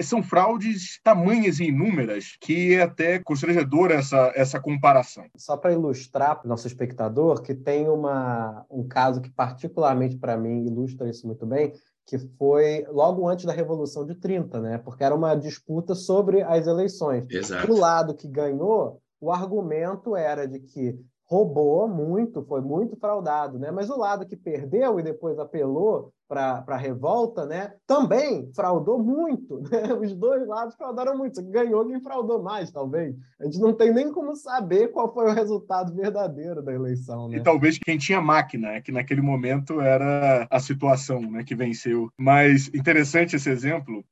são 0.01 0.22
fraudes 0.22 1.01
tamanhas 1.03 1.61
e 1.61 1.64
inúmeras 1.64 2.37
que 2.40 2.74
é 2.74 2.83
até 2.83 3.18
constrangedora 3.18 3.94
essa, 3.94 4.33
essa 4.35 4.61
comparação. 4.61 5.24
Só 5.37 5.57
para 5.57 5.72
ilustrar 5.72 6.37
para 6.37 6.46
o 6.46 6.48
nosso 6.48 6.66
espectador, 6.66 7.42
que 7.42 7.55
tem 7.55 7.88
uma, 7.88 8.64
um 8.70 8.87
caso 8.87 9.20
que 9.20 9.31
particularmente 9.31 10.16
para 10.16 10.37
mim 10.37 10.66
ilustra 10.66 11.09
isso 11.09 11.27
muito 11.27 11.46
bem, 11.46 11.72
que 12.07 12.18
foi 12.18 12.87
logo 12.90 13.29
antes 13.29 13.44
da 13.44 13.53
Revolução 13.53 14.07
de 14.07 14.14
30, 14.14 14.61
né? 14.61 14.79
porque 14.79 15.05
era 15.05 15.14
uma 15.14 15.35
disputa 15.35 15.94
sobre 15.94 16.42
as 16.42 16.66
eleições. 16.66 17.24
Exato. 17.29 17.72
lado 17.72 18.14
que 18.14 18.27
ganhou, 18.27 19.03
o 19.20 19.31
argumento 19.31 20.16
era 20.16 20.46
de 20.46 20.61
que 20.61 20.98
roubou 21.29 21.87
muito, 21.87 22.43
foi 22.43 22.62
muito 22.62 22.97
fraudado, 22.97 23.59
né? 23.59 23.71
Mas 23.71 23.91
o 23.91 23.99
lado 23.99 24.27
que 24.27 24.35
perdeu 24.35 24.99
e 24.99 25.03
depois 25.03 25.38
apelou 25.38 26.11
para 26.27 26.64
a 26.67 26.77
revolta, 26.77 27.45
né? 27.45 27.73
Também 27.87 28.51
fraudou 28.55 28.99
muito, 28.99 29.61
né? 29.71 29.93
Os 29.95 30.14
dois 30.14 30.47
lados 30.47 30.75
fraudaram 30.75 31.17
muito. 31.17 31.43
Ganhou 31.43 31.87
quem 31.87 32.01
fraudou 32.01 32.43
mais, 32.43 32.71
talvez. 32.71 33.14
A 33.38 33.45
gente 33.45 33.59
não 33.59 33.75
tem 33.75 33.93
nem 33.93 34.11
como 34.11 34.35
saber 34.35 34.88
qual 34.88 35.12
foi 35.12 35.27
o 35.27 35.35
resultado 35.35 35.95
verdadeiro 35.95 36.62
da 36.62 36.73
eleição, 36.73 37.29
né? 37.29 37.37
E 37.37 37.43
talvez 37.43 37.79
quem 37.79 37.99
tinha 37.99 38.23
máquina, 38.23 38.69
é 38.69 38.81
que 38.81 38.91
naquele 38.91 39.21
momento 39.21 39.81
era 39.83 40.47
a 40.51 40.61
situação, 40.61 41.21
né, 41.21 41.45
que 41.45 41.55
venceu. 41.55 42.11
Mas 42.19 42.69
interessante 42.75 43.37
esse 43.37 43.51
exemplo, 43.51 44.03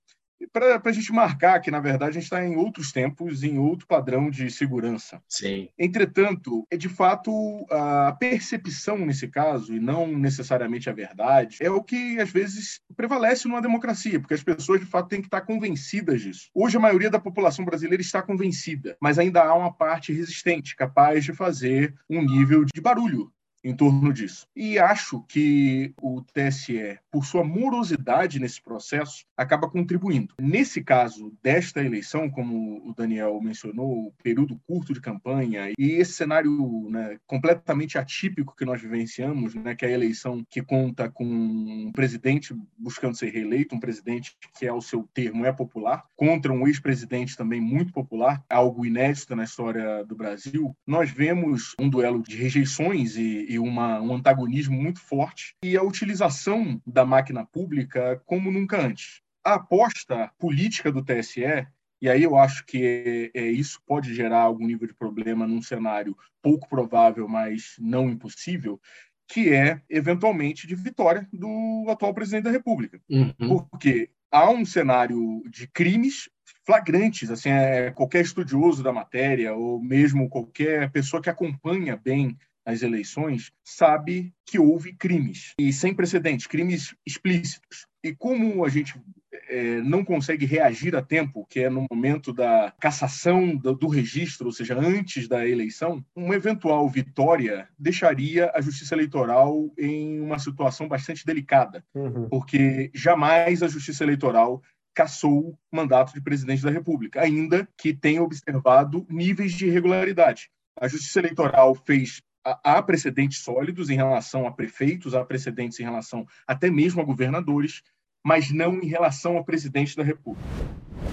para 0.53 0.81
a 0.85 0.93
gente 0.93 1.13
marcar 1.13 1.61
que, 1.61 1.71
na 1.71 1.81
verdade, 1.81 2.11
a 2.11 2.15
gente 2.15 2.25
está 2.25 2.45
em 2.45 2.57
outros 2.57 2.93
tempos, 2.93 3.43
em 3.43 3.59
outro 3.59 3.87
padrão 3.87 4.31
de 4.31 4.51
segurança. 4.51 5.23
Sim. 5.29 5.69
Entretanto, 5.79 6.67
é 6.71 6.77
de 6.77 6.89
fato 6.89 7.31
a 7.71 8.13
percepção 8.19 8.99
nesse 8.99 9.29
caso, 9.29 9.75
e 9.75 9.81
não 9.81 10.07
necessariamente 10.07 10.91
a 10.91 10.93
verdade, 10.93 11.59
é 11.61 11.71
o 11.71 11.83
que 11.83 12.21
às 12.21 12.31
vezes 12.31 12.81
prevalece 12.97 13.49
numa 13.49 13.63
democracia, 13.63 14.21
porque 14.21 14.35
as 14.35 14.43
pessoas 14.43 14.81
de 14.81 14.87
fato 14.87 15.09
têm 15.09 15.21
que 15.21 15.27
estar 15.27 15.43
convencidas 15.43 16.21
disso. 16.21 16.51
Hoje 16.55 16.77
a 16.77 16.81
maioria 16.81 17.11
da 17.11 17.19
população 17.19 17.65
brasileira 17.65 18.01
está 18.01 18.23
convencida, 18.23 18.97
mas 19.01 19.19
ainda 19.19 19.43
há 19.43 19.55
uma 19.55 19.73
parte 19.73 20.13
resistente, 20.13 20.77
capaz 20.77 21.25
de 21.25 21.33
fazer 21.33 21.95
um 22.09 22.23
nível 22.23 22.65
de 22.65 22.81
barulho 22.81 23.31
em 23.67 23.75
torno 23.75 24.13
disso. 24.13 24.47
E 24.55 24.79
acho 24.79 25.21
que 25.29 25.93
o 26.01 26.23
TSE, 26.23 26.99
por 27.11 27.27
sua 27.27 27.43
morosidade 27.43 28.39
nesse 28.39 28.63
processo, 28.63 29.25
acaba 29.37 29.69
contribuindo. 29.69 30.35
Nesse 30.41 30.83
caso 30.85 31.37
desta 31.43 31.83
eleição, 31.83 32.31
como 32.31 32.89
o 32.89 32.95
Daniel 32.95 33.41
mencionou, 33.41 34.15
período 34.23 34.61
curto 34.67 34.95
de 34.95 35.01
campanha 35.01 35.73
e 35.77 35.93
esse 35.93 36.13
cenário 36.13 36.89
né, 36.89 37.19
completamente 37.27 37.99
atípico 37.99 38.55
que 38.57 38.65
nós 38.65 38.81
vivenciamos, 38.81 39.55
né, 39.55 39.75
que 39.75 39.85
é 39.85 39.89
a 39.89 39.93
eleição 39.93 40.45
que 40.49 40.63
conta 40.63 41.11
com 41.11 41.25
um 41.25 41.91
presidente 41.93 42.55
buscando 42.79 43.17
ser 43.17 43.31
reeleito, 43.31 43.75
um 43.75 43.81
presidente 43.81 44.37
que 44.57 44.65
é 44.65 44.73
o 44.73 44.81
seu 44.81 45.09
termo 45.13 45.45
é 45.45 45.53
popular, 45.53 46.05
contra 46.15 46.53
um 46.53 46.69
ex-presidente 46.69 47.37
também 47.37 47.61
muito 47.61 47.93
popular, 47.93 48.45
algo 48.49 48.87
inédito 48.87 49.35
na 49.35 49.43
história 49.43 50.05
do 50.05 50.15
Brasil. 50.15 50.77
Nós 50.87 51.11
vemos 51.11 51.75
um 51.81 51.89
duelo 51.89 52.23
de 52.23 52.37
rejeições 52.37 53.17
e, 53.17 53.47
e 53.49 53.56
uma, 53.59 54.01
um 54.01 54.15
antagonismo 54.15 54.77
muito 54.77 55.01
forte 55.01 55.55
e 55.63 55.77
a 55.77 55.83
utilização 55.83 56.81
da 56.87 57.05
máquina 57.05 57.45
pública 57.45 58.21
como 58.27 58.51
nunca 58.51 58.81
antes. 58.81 59.21
A 59.45 59.55
aposta 59.55 60.31
política 60.39 60.91
do 60.91 61.05
TSE 61.05 61.67
e 62.01 62.09
aí 62.09 62.23
eu 62.23 62.37
acho 62.37 62.65
que 62.67 63.31
é, 63.35 63.41
é, 63.41 63.51
isso 63.51 63.81
pode 63.87 64.15
gerar 64.15 64.41
algum 64.41 64.67
nível 64.67 64.87
de 64.87 64.95
problema 64.95 65.47
num 65.47 65.63
cenário 65.63 66.17
pouco 66.43 66.69
provável, 66.69 67.27
mas 67.27 67.75
não 67.79 68.11
impossível, 68.11 68.81
que 69.29 69.53
é, 69.53 69.81
eventualmente, 69.89 70.67
de 70.67 70.75
vitória 70.75 71.27
do 71.33 71.87
atual 71.89 72.15
presidente 72.15 72.45
da 72.45 72.51
República. 72.51 73.01
Uhum. 73.09 73.65
Porque 73.71 74.11
há 74.31 74.51
um 74.51 74.65
cenário 74.65 75.43
de 75.49 75.67
crimes 75.69 76.29
flagrantes, 76.65 77.31
assim, 77.31 77.49
é, 77.49 77.91
qualquer 77.91 78.23
estudioso 78.23 78.83
da 78.83 78.93
matéria, 78.93 79.55
ou 79.55 79.83
mesmo 79.83 80.29
qualquer 80.29 80.91
pessoa 80.91 81.23
que 81.23 81.31
acompanha 81.31 81.97
bem 81.97 82.37
as 82.67 82.83
eleições, 82.83 83.53
sabe 83.65 84.35
que 84.45 84.59
houve 84.59 84.93
crimes, 84.93 85.55
e 85.59 85.73
sem 85.73 85.95
precedentes, 85.95 86.49
crimes 86.49 86.97
explícitos. 87.07 87.87
E 88.03 88.13
como 88.13 88.65
a 88.65 88.69
gente 88.69 89.01
é, 89.49 89.81
não 89.81 90.05
consegue 90.05 90.45
reagir 90.45 90.97
a 90.97 91.03
tempo, 91.03 91.47
que 91.49 91.61
é 91.61 91.71
no 91.71 91.87
momento 91.91 92.33
da 92.33 92.73
cassação 92.81 93.57
do, 93.57 93.75
do, 93.75 93.87
registro, 93.87 94.47
ou 94.47 94.53
seja, 94.53 94.77
antes 94.79 95.29
da 95.29 95.47
eleição, 95.47 96.05
uma 96.15 96.35
eventual 96.35 96.89
vitória 96.89 97.69
deixaria 97.79 98.51
a 98.55 98.61
justiça 98.61 98.95
eleitoral 98.95 99.73
em 99.79 100.21
uma 100.21 100.39
situação 100.39 100.89
bastante 100.89 101.25
delicada, 101.25 101.85
uhum. 101.95 102.29
porque 102.29 102.91
jamais 102.93 103.63
a 103.63 103.69
justiça 103.69 104.03
eleitoral 104.03 104.61
cassou 104.93 105.51
o 105.51 105.77
mandato 105.77 106.15
de 106.15 106.23
presidente 106.23 106.63
da 106.63 106.71
República, 106.71 107.21
ainda 107.21 107.69
que 107.77 107.93
tenha 107.93 108.23
observado 108.23 109.07
níveis 109.11 109.53
de 109.53 109.67
irregularidade. 109.67 110.51
A 110.79 110.89
Justiça 110.89 111.21
Eleitoral 111.21 111.75
fez 111.75 112.23
há 112.63 112.83
precedentes 112.83 113.43
sólidos 113.43 113.91
em 113.91 113.97
relação 113.97 114.47
a 114.47 114.53
prefeitos, 114.53 115.15
há 115.15 115.25
precedentes 115.25 115.81
em 115.81 115.85
relação 115.85 116.25
até 116.47 116.71
mesmo 116.71 117.01
a 117.01 117.05
governadores, 117.05 117.83
mas 118.25 118.53
não 118.53 118.75
em 118.75 118.87
relação 118.87 119.37
a 119.37 119.45
presidente 119.45 119.97
da 119.97 120.03
República. 120.03 120.47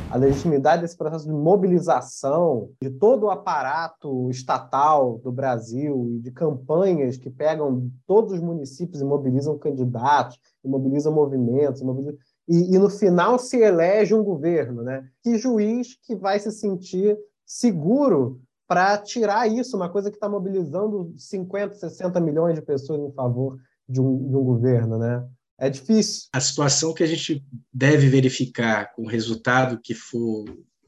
A 0.10 0.18
legitimidade 0.18 0.84
desse 0.84 0.96
processo 0.96 1.26
de 1.26 1.34
mobilização 1.34 2.70
de 2.82 2.90
todo 2.92 3.24
o 3.24 3.32
aparato 3.32 4.30
estatal 4.30 5.18
do 5.24 5.32
Brasil 5.32 6.08
e 6.12 6.20
de 6.20 6.32
campanhas 6.32 7.18
que 7.18 7.32
pegam 7.32 7.92
todos 8.06 8.34
os 8.34 8.40
municípios 8.40 9.02
e 9.02 9.06
mobilizam 9.06 9.58
candidatos, 9.58 10.40
e 10.64 10.68
mobilizam 10.68 11.12
movimentos, 11.12 11.82
e, 11.82 11.86
mobilizam... 11.86 12.20
E, 12.48 12.76
e 12.76 12.80
no 12.80 12.90
final 12.90 13.40
se 13.40 13.58
elege 13.58 14.14
um 14.14 14.24
governo, 14.24 14.84
né? 14.84 15.08
Que 15.24 15.38
juiz 15.38 15.98
que 16.04 16.16
vai 16.16 16.40
se 16.40 16.52
sentir 16.52 17.18
seguro 17.46 18.40
para 18.74 18.98
tirar 18.98 19.48
isso, 19.48 19.78
uma 19.78 19.88
coisa 19.88 20.10
que 20.10 20.18
está 20.18 20.28
mobilizando 20.28 21.14
50, 21.16 21.76
60 21.76 22.20
milhões 22.20 22.56
de 22.56 22.62
pessoas 22.64 23.02
em 23.02 23.14
favor 23.14 23.60
de 23.88 24.02
um, 24.02 24.28
de 24.28 24.36
um 24.36 24.44
governo, 24.44 24.98
né? 24.98 25.24
É 25.60 25.70
difícil. 25.70 26.24
A 26.34 26.40
situação 26.40 26.92
que 26.92 27.04
a 27.04 27.06
gente 27.06 27.46
deve 27.72 28.10
verificar 28.10 28.92
com 28.96 29.04
o 29.04 29.08
resultado 29.08 29.80
que 29.80 29.94
for 29.94 30.46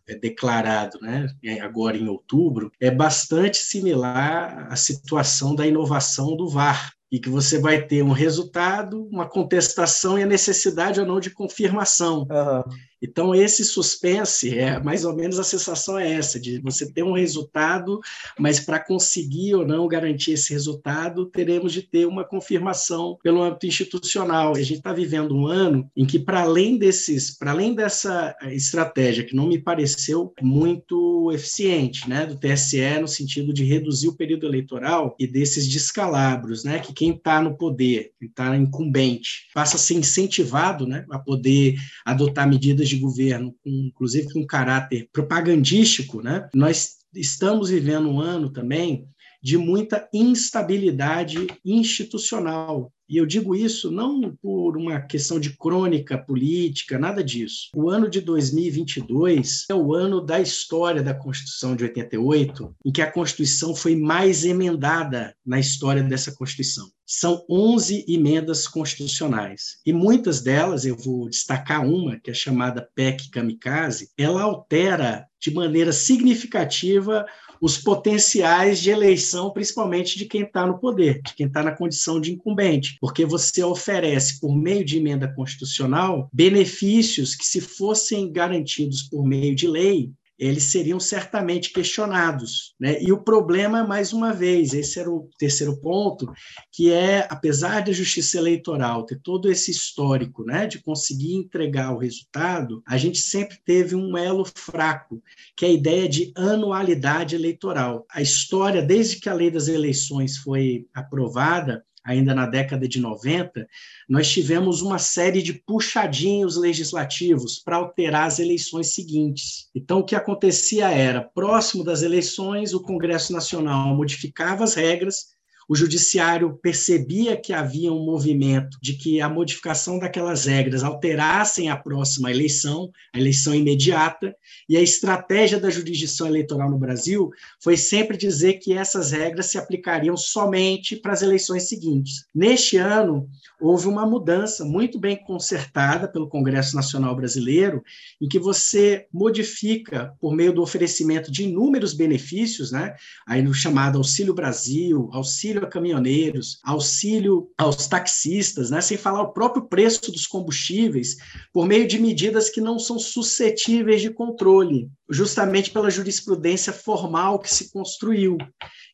é, 0.07 0.15
declarado 0.15 0.97
né, 0.99 1.27
agora 1.61 1.95
em 1.95 2.07
outubro, 2.07 2.71
é 2.81 2.89
bastante 2.89 3.57
similar 3.57 4.65
à 4.67 4.75
situação 4.75 5.53
da 5.53 5.67
inovação 5.67 6.35
do 6.35 6.49
VAR, 6.49 6.91
e 7.11 7.19
que 7.19 7.29
você 7.29 7.59
vai 7.59 7.85
ter 7.85 8.03
um 8.03 8.11
resultado, 8.11 9.07
uma 9.07 9.25
contestação 9.25 10.17
e 10.17 10.23
a 10.23 10.27
necessidade 10.27 10.99
ou 10.99 11.05
não 11.05 11.19
de 11.19 11.29
confirmação. 11.29 12.27
Uhum. 12.29 12.63
Então, 13.01 13.35
esse 13.35 13.63
suspense, 13.63 14.57
é 14.57 14.79
mais 14.79 15.05
ou 15.05 15.15
menos 15.15 15.39
a 15.39 15.43
sensação 15.43 15.97
é 15.97 16.13
essa, 16.13 16.39
de 16.39 16.59
você 16.59 16.91
ter 16.91 17.03
um 17.03 17.13
resultado, 17.13 17.99
mas 18.39 18.59
para 18.59 18.79
conseguir 18.79 19.55
ou 19.55 19.65
não 19.65 19.87
garantir 19.87 20.31
esse 20.31 20.51
resultado, 20.53 21.25
teremos 21.27 21.73
de 21.73 21.81
ter 21.81 22.05
uma 22.05 22.23
confirmação 22.23 23.17
pelo 23.21 23.43
âmbito 23.43 23.67
institucional. 23.67 24.57
E 24.57 24.61
a 24.61 24.63
gente 24.63 24.77
está 24.77 24.93
vivendo 24.93 25.35
um 25.35 25.47
ano 25.47 25.89
em 25.95 26.05
que, 26.05 26.19
para 26.19 26.41
além 26.41 26.77
desses, 26.77 27.37
para 27.37 27.51
além 27.51 27.73
dessa 27.75 28.35
estratégia, 28.51 29.23
que 29.23 29.35
não 29.35 29.47
me 29.47 29.59
pareceu 29.59 30.33
muito 30.41 31.31
eficiente, 31.31 32.09
né, 32.09 32.25
do 32.25 32.37
TSE, 32.37 32.99
no 32.99 33.07
sentido 33.07 33.53
de 33.53 33.63
reduzir 33.63 34.07
o 34.07 34.15
período 34.15 34.45
eleitoral 34.45 35.15
e 35.19 35.27
desses 35.27 35.67
descalabros, 35.67 36.63
né, 36.63 36.79
que 36.79 36.93
quem 36.93 37.11
está 37.11 37.41
no 37.41 37.57
poder, 37.57 38.11
quem 38.19 38.29
está 38.29 38.55
incumbente, 38.55 39.47
passa 39.53 39.75
a 39.75 39.79
ser 39.79 39.95
incentivado 39.95 40.87
né, 40.87 41.05
a 41.11 41.19
poder 41.19 41.75
adotar 42.05 42.47
medidas 42.47 42.84
de 42.89 42.95
de 42.95 42.97
governo, 42.97 43.55
inclusive 43.65 44.31
com 44.31 44.45
caráter 44.45 45.09
propagandístico, 45.11 46.21
né? 46.21 46.49
nós 46.53 46.97
estamos 47.13 47.69
vivendo 47.69 48.09
um 48.09 48.19
ano 48.19 48.51
também 48.51 49.07
de 49.41 49.57
muita 49.57 50.09
instabilidade 50.13 51.47
institucional. 51.63 52.91
E 53.07 53.17
eu 53.17 53.25
digo 53.25 53.55
isso 53.55 53.91
não 53.91 54.35
por 54.41 54.75
uma 54.77 54.99
questão 54.99 55.39
de 55.39 55.55
crônica 55.55 56.17
política, 56.17 56.97
nada 56.97 57.23
disso. 57.23 57.69
O 57.75 57.89
ano 57.89 58.09
de 58.09 58.19
2022 58.19 59.65
é 59.69 59.75
o 59.75 59.93
ano 59.93 60.21
da 60.21 60.39
história 60.39 61.03
da 61.03 61.13
Constituição 61.13 61.75
de 61.75 61.83
88, 61.83 62.75
em 62.83 62.91
que 62.91 63.01
a 63.01 63.11
Constituição 63.11 63.75
foi 63.75 63.95
mais 63.95 64.43
emendada 64.43 65.35
na 65.45 65.59
história 65.59 66.01
dessa 66.01 66.33
Constituição. 66.33 66.89
São 67.05 67.45
11 67.47 68.05
emendas 68.07 68.67
constitucionais. 68.67 69.79
E 69.85 69.93
muitas 69.93 70.41
delas, 70.41 70.85
eu 70.85 70.97
vou 70.97 71.29
destacar 71.29 71.85
uma, 71.85 72.19
que 72.19 72.31
é 72.31 72.33
chamada 72.33 72.89
PEC 72.95 73.29
Kamikaze, 73.29 74.09
ela 74.17 74.41
altera 74.41 75.27
de 75.39 75.53
maneira 75.53 75.93
significativa 75.93 77.23
os 77.61 77.77
potenciais 77.77 78.79
de 78.79 78.89
eleição, 78.89 79.51
principalmente 79.51 80.17
de 80.17 80.25
quem 80.25 80.41
está 80.41 80.65
no 80.65 80.79
poder, 80.79 81.21
de 81.21 81.33
quem 81.33 81.47
está 81.47 81.63
na 81.63 81.71
condição 81.71 82.19
de 82.19 82.31
incumbente, 82.31 82.97
porque 82.99 83.25
você 83.25 83.63
oferece, 83.63 84.39
por 84.39 84.55
meio 84.55 84.83
de 84.83 84.97
emenda 84.97 85.27
constitucional, 85.27 86.29
benefícios 86.31 87.35
que, 87.35 87.45
se 87.45 87.61
fossem 87.61 88.31
garantidos 88.31 89.03
por 89.03 89.25
meio 89.25 89.55
de 89.55 89.67
lei, 89.67 90.11
eles 90.37 90.65
seriam 90.65 90.99
certamente 90.99 91.71
questionados. 91.71 92.73
Né? 92.79 93.01
E 93.01 93.11
o 93.11 93.23
problema, 93.23 93.83
mais 93.83 94.13
uma 94.13 94.33
vez, 94.33 94.73
esse 94.73 94.99
era 94.99 95.09
o 95.09 95.29
terceiro 95.37 95.77
ponto, 95.77 96.31
que 96.71 96.91
é, 96.91 97.27
apesar 97.29 97.83
da 97.83 97.91
justiça 97.91 98.37
eleitoral 98.37 99.05
ter 99.05 99.19
todo 99.21 99.49
esse 99.49 99.71
histórico 99.71 100.43
né, 100.43 100.67
de 100.67 100.81
conseguir 100.81 101.35
entregar 101.35 101.93
o 101.93 101.99
resultado, 101.99 102.83
a 102.87 102.97
gente 102.97 103.19
sempre 103.19 103.57
teve 103.65 103.95
um 103.95 104.17
elo 104.17 104.45
fraco, 104.45 105.21
que 105.55 105.65
é 105.65 105.69
a 105.69 105.73
ideia 105.73 106.09
de 106.09 106.31
anualidade 106.35 107.35
eleitoral. 107.35 108.05
A 108.09 108.21
história, 108.21 108.81
desde 108.81 109.19
que 109.19 109.29
a 109.29 109.33
lei 109.33 109.49
das 109.49 109.67
eleições 109.67 110.37
foi 110.37 110.87
aprovada, 110.93 111.83
ainda 112.05 112.35
na 112.35 112.45
década 112.45 112.87
de 112.87 113.01
90, 113.01 113.67
nós 114.07 114.29
tivemos 114.29 114.81
uma 114.81 114.99
série 114.99 115.41
de 115.41 115.53
puxadinhos 115.53 116.55
legislativos 116.55 117.57
para 117.57 117.77
alterar 117.77 118.27
as 118.27 118.37
eleições 118.37 118.93
seguintes. 118.93 119.67
Então, 119.73 119.99
o 119.99 120.03
que 120.03 120.15
acontecia 120.15 120.89
era, 120.89 121.21
próximo 121.21 121.83
das 121.83 122.03
eleições, 122.03 122.73
o 122.73 122.81
Congresso 122.81 123.33
Nacional 123.33 123.95
modificava 123.95 124.63
as 124.63 124.75
regras 124.75 125.34
o 125.67 125.75
judiciário 125.75 126.57
percebia 126.61 127.35
que 127.35 127.53
havia 127.53 127.91
um 127.91 128.05
movimento 128.05 128.77
de 128.81 128.93
que 128.93 129.19
a 129.19 129.29
modificação 129.29 129.97
daquelas 129.97 130.45
regras 130.45 130.83
alterassem 130.83 131.69
a 131.69 131.75
próxima 131.75 132.31
eleição, 132.31 132.91
a 133.13 133.19
eleição 133.19 133.53
imediata, 133.53 134.35
e 134.69 134.77
a 134.77 134.81
estratégia 134.81 135.59
da 135.59 135.69
jurisdição 135.69 136.27
eleitoral 136.27 136.69
no 136.69 136.77
Brasil 136.77 137.29
foi 137.59 137.77
sempre 137.77 138.17
dizer 138.17 138.53
que 138.55 138.73
essas 138.73 139.11
regras 139.11 139.47
se 139.47 139.57
aplicariam 139.57 140.15
somente 140.15 140.95
para 140.95 141.13
as 141.13 141.21
eleições 141.21 141.67
seguintes. 141.67 142.25
Neste 142.33 142.77
ano, 142.77 143.27
houve 143.59 143.87
uma 143.87 144.05
mudança 144.05 144.63
muito 144.65 144.99
bem 144.99 145.15
consertada 145.15 146.07
pelo 146.07 146.29
Congresso 146.29 146.75
Nacional 146.75 147.15
Brasileiro, 147.15 147.83
em 148.21 148.27
que 148.27 148.37
você 148.37 149.07
modifica, 149.11 150.13
por 150.19 150.35
meio 150.35 150.53
do 150.53 150.61
oferecimento 150.61 151.31
de 151.31 151.43
inúmeros 151.43 151.93
benefícios, 151.93 152.71
né, 152.71 152.95
aí 153.25 153.41
no 153.41 153.53
chamado 153.53 153.97
Auxílio 153.97 154.33
Brasil, 154.33 155.09
Auxílio 155.11 155.54
auxílio 155.55 155.65
a 155.65 155.69
caminhoneiros, 155.69 156.59
auxílio 156.63 157.49
aos 157.57 157.87
taxistas, 157.87 158.69
né, 158.69 158.81
sem 158.81 158.97
falar 158.97 159.21
o 159.21 159.33
próprio 159.33 159.67
preço 159.67 160.11
dos 160.11 160.27
combustíveis, 160.27 161.15
por 161.53 161.65
meio 161.65 161.87
de 161.87 161.99
medidas 161.99 162.49
que 162.49 162.61
não 162.61 162.77
são 162.77 162.99
suscetíveis 162.99 164.01
de 164.01 164.09
controle, 164.09 164.89
justamente 165.09 165.71
pela 165.71 165.89
jurisprudência 165.89 166.73
formal 166.73 167.39
que 167.39 167.53
se 167.53 167.71
construiu. 167.71 168.37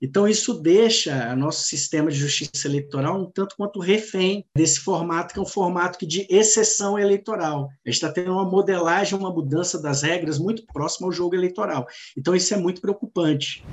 Então, 0.01 0.27
isso 0.27 0.53
deixa 0.55 1.35
nosso 1.35 1.63
sistema 1.63 2.09
de 2.09 2.17
justiça 2.17 2.67
eleitoral 2.67 3.21
um 3.21 3.31
tanto 3.31 3.55
quanto 3.55 3.79
refém 3.79 4.43
desse 4.55 4.79
formato, 4.79 5.33
que 5.33 5.39
é 5.39 5.43
um 5.43 5.45
formato 5.45 6.05
de 6.05 6.25
exceção 6.29 6.97
eleitoral. 6.97 7.69
A 7.85 7.89
gente 7.89 7.95
está 7.95 8.11
tendo 8.11 8.31
uma 8.31 8.45
modelagem, 8.45 9.17
uma 9.17 9.31
mudança 9.31 9.79
das 9.79 10.01
regras 10.01 10.39
muito 10.39 10.65
próxima 10.65 11.07
ao 11.07 11.11
jogo 11.11 11.35
eleitoral. 11.35 11.85
Então, 12.17 12.35
isso 12.35 12.53
é 12.53 12.57
muito 12.57 12.81
preocupante. 12.81 13.63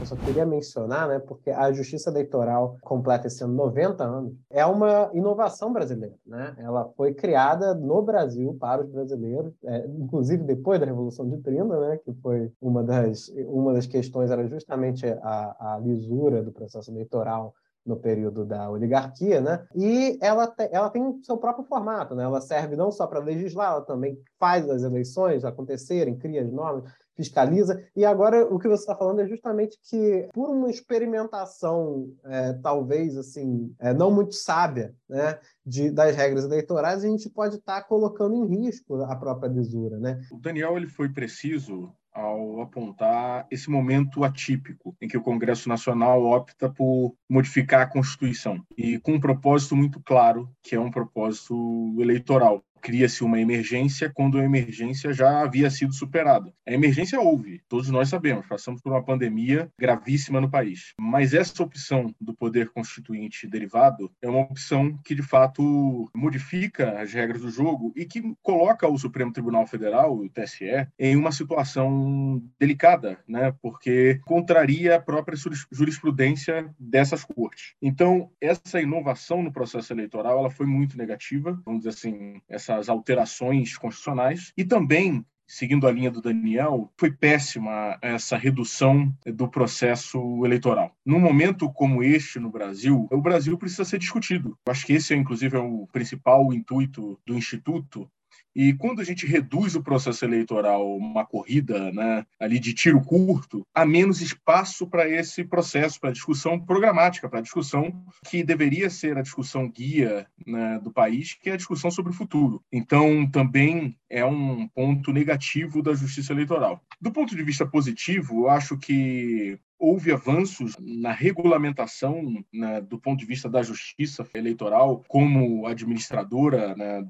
Eu 0.00 0.06
só 0.06 0.16
queria 0.16 0.44
mencionar, 0.44 1.08
né, 1.08 1.18
porque 1.18 1.50
a 1.50 1.72
Justiça 1.72 2.10
Eleitoral 2.10 2.76
completa 2.82 3.26
esse 3.26 3.42
ano 3.44 3.54
90 3.54 4.04
anos, 4.04 4.34
é 4.50 4.64
uma 4.66 5.10
inovação 5.14 5.72
brasileira. 5.72 6.14
Né? 6.26 6.54
Ela 6.58 6.88
foi 6.96 7.14
criada 7.14 7.74
no 7.74 8.02
Brasil 8.02 8.56
para 8.60 8.82
os 8.82 8.90
brasileiros, 8.90 9.52
é, 9.64 9.86
inclusive 9.86 10.42
depois 10.42 10.80
da 10.80 10.86
Revolução 10.86 11.28
de 11.28 11.38
30, 11.38 11.80
né, 11.80 11.98
que 12.04 12.12
foi 12.14 12.50
uma 12.60 12.82
das, 12.82 13.28
uma 13.46 13.72
das 13.72 13.86
questões, 13.86 14.30
era 14.30 14.46
justamente 14.48 15.06
a, 15.06 15.74
a 15.74 15.78
lisura 15.78 16.42
do 16.42 16.52
processo 16.52 16.90
eleitoral 16.90 17.54
no 17.84 17.96
período 17.96 18.44
da 18.44 18.70
oligarquia, 18.70 19.40
né? 19.40 19.64
E 19.74 20.16
ela, 20.20 20.46
te, 20.46 20.68
ela 20.70 20.88
tem 20.88 21.20
seu 21.22 21.36
próprio 21.36 21.64
formato, 21.64 22.14
né? 22.14 22.22
Ela 22.22 22.40
serve 22.40 22.76
não 22.76 22.90
só 22.90 23.06
para 23.06 23.18
legislar, 23.18 23.72
ela 23.72 23.82
também 23.82 24.16
faz 24.38 24.68
as 24.70 24.82
eleições 24.82 25.44
acontecerem, 25.44 26.16
cria 26.16 26.42
as 26.42 26.52
normas 26.52 26.84
fiscaliza. 27.16 27.82
E 27.96 28.04
agora 28.04 28.44
o 28.44 28.58
que 28.58 28.68
você 28.68 28.82
está 28.82 28.96
falando 28.96 29.20
é 29.20 29.26
justamente 29.26 29.78
que, 29.82 30.28
por 30.32 30.50
uma 30.50 30.70
experimentação, 30.70 32.12
é, 32.24 32.52
talvez 32.54 33.16
assim, 33.16 33.74
é, 33.78 33.92
não 33.92 34.10
muito 34.10 34.34
sábia, 34.34 34.94
né, 35.08 35.38
de, 35.64 35.90
das 35.90 36.16
regras 36.16 36.44
eleitorais, 36.44 37.04
a 37.04 37.08
gente 37.08 37.28
pode 37.30 37.56
estar 37.56 37.80
tá 37.80 37.86
colocando 37.86 38.34
em 38.34 38.64
risco 38.64 39.02
a 39.02 39.16
própria 39.16 39.48
lisura. 39.48 39.98
Né? 39.98 40.20
O 40.30 40.38
Daniel 40.38 40.76
ele 40.76 40.88
foi 40.88 41.08
preciso 41.08 41.92
ao 42.12 42.60
apontar 42.60 43.46
esse 43.50 43.70
momento 43.70 44.22
atípico 44.22 44.94
em 45.00 45.08
que 45.08 45.16
o 45.16 45.22
Congresso 45.22 45.68
Nacional 45.68 46.22
opta 46.24 46.68
por 46.68 47.14
modificar 47.28 47.82
a 47.82 47.86
Constituição 47.86 48.62
e 48.76 48.98
com 48.98 49.14
um 49.14 49.20
propósito 49.20 49.74
muito 49.74 49.98
claro, 50.00 50.48
que 50.62 50.74
é 50.74 50.80
um 50.80 50.90
propósito 50.90 51.54
eleitoral 51.98 52.62
cria-se 52.82 53.22
uma 53.22 53.40
emergência 53.40 54.10
quando 54.12 54.38
a 54.38 54.44
emergência 54.44 55.12
já 55.12 55.40
havia 55.40 55.70
sido 55.70 55.94
superada. 55.94 56.52
A 56.66 56.72
emergência 56.72 57.20
houve, 57.20 57.62
todos 57.68 57.88
nós 57.88 58.08
sabemos, 58.08 58.46
passamos 58.46 58.82
por 58.82 58.92
uma 58.92 59.04
pandemia 59.04 59.70
gravíssima 59.78 60.40
no 60.40 60.50
país. 60.50 60.92
Mas 60.98 61.32
essa 61.32 61.62
opção 61.62 62.12
do 62.20 62.34
poder 62.34 62.70
constituinte 62.70 63.46
derivado 63.46 64.10
é 64.20 64.28
uma 64.28 64.40
opção 64.40 64.98
que, 65.04 65.14
de 65.14 65.22
fato, 65.22 66.10
modifica 66.14 67.00
as 67.00 67.12
regras 67.12 67.42
do 67.42 67.50
jogo 67.50 67.92
e 67.96 68.04
que 68.04 68.34
coloca 68.42 68.88
o 68.88 68.98
Supremo 68.98 69.32
Tribunal 69.32 69.66
Federal, 69.66 70.16
o 70.16 70.28
TSE, 70.28 70.88
em 70.98 71.16
uma 71.16 71.30
situação 71.30 72.42
delicada, 72.58 73.18
né? 73.28 73.54
porque 73.62 74.20
contraria 74.24 74.96
a 74.96 75.00
própria 75.00 75.38
jurisprudência 75.70 76.68
dessas 76.78 77.24
cortes. 77.24 77.74
Então, 77.80 78.30
essa 78.40 78.80
inovação 78.80 79.42
no 79.42 79.52
processo 79.52 79.92
eleitoral 79.92 80.38
ela 80.38 80.50
foi 80.50 80.66
muito 80.66 80.96
negativa, 80.96 81.60
vamos 81.64 81.80
dizer 81.80 81.90
assim, 81.90 82.40
essa 82.48 82.71
essas 82.72 82.88
alterações 82.88 83.76
constitucionais 83.76 84.52
e 84.56 84.64
também 84.64 85.24
seguindo 85.52 85.86
a 85.86 85.92
linha 85.92 86.10
do 86.10 86.22
Daniel, 86.22 86.90
foi 86.96 87.12
péssima 87.12 87.98
essa 88.00 88.38
redução 88.38 89.14
do 89.26 89.46
processo 89.46 90.18
eleitoral. 90.46 90.96
Num 91.04 91.20
momento 91.20 91.70
como 91.70 92.02
este 92.02 92.38
no 92.38 92.50
Brasil, 92.50 93.06
o 93.10 93.20
Brasil 93.20 93.58
precisa 93.58 93.84
ser 93.84 93.98
discutido. 93.98 94.56
Eu 94.66 94.72
acho 94.72 94.86
que 94.86 94.94
esse, 94.94 95.14
inclusive, 95.14 95.54
é 95.54 95.60
o 95.60 95.86
principal 95.92 96.54
intuito 96.54 97.20
do 97.26 97.36
Instituto, 97.36 98.10
e 98.54 98.74
quando 98.74 99.00
a 99.00 99.04
gente 99.04 99.26
reduz 99.26 99.74
o 99.74 99.82
processo 99.82 100.24
eleitoral, 100.24 100.96
uma 100.96 101.24
corrida 101.24 101.90
né, 101.92 102.24
ali 102.38 102.58
de 102.58 102.74
tiro 102.74 103.00
curto, 103.00 103.66
há 103.74 103.84
menos 103.84 104.20
espaço 104.20 104.86
para 104.86 105.08
esse 105.08 105.44
processo, 105.44 105.98
para 105.98 106.10
a 106.10 106.12
discussão 106.12 106.60
programática, 106.60 107.28
para 107.28 107.38
a 107.38 107.42
discussão 107.42 108.04
que 108.28 108.42
deveria 108.42 108.90
ser 108.90 109.16
a 109.16 109.22
discussão 109.22 109.68
guia 109.68 110.26
né, 110.46 110.78
do 110.82 110.92
país, 110.92 111.34
que 111.34 111.50
é 111.50 111.54
a 111.54 111.56
discussão 111.56 111.90
sobre 111.90 112.12
o 112.12 112.14
futuro. 112.14 112.62
Então, 112.70 113.28
também 113.30 113.96
é 114.08 114.24
um 114.24 114.68
ponto 114.68 115.12
negativo 115.12 115.82
da 115.82 115.94
justiça 115.94 116.32
eleitoral. 116.32 116.82
Do 117.00 117.10
ponto 117.10 117.34
de 117.34 117.42
vista 117.42 117.66
positivo, 117.66 118.42
eu 118.42 118.50
acho 118.50 118.76
que 118.76 119.58
houve 119.82 120.12
avanços 120.12 120.76
na 120.78 121.10
regulamentação 121.10 122.44
né, 122.52 122.80
do 122.80 123.00
ponto 123.00 123.18
de 123.18 123.26
vista 123.26 123.48
da 123.48 123.64
justiça 123.64 124.24
eleitoral 124.32 125.02
como 125.08 125.66
administradora 125.66 126.76
né, 126.76 127.04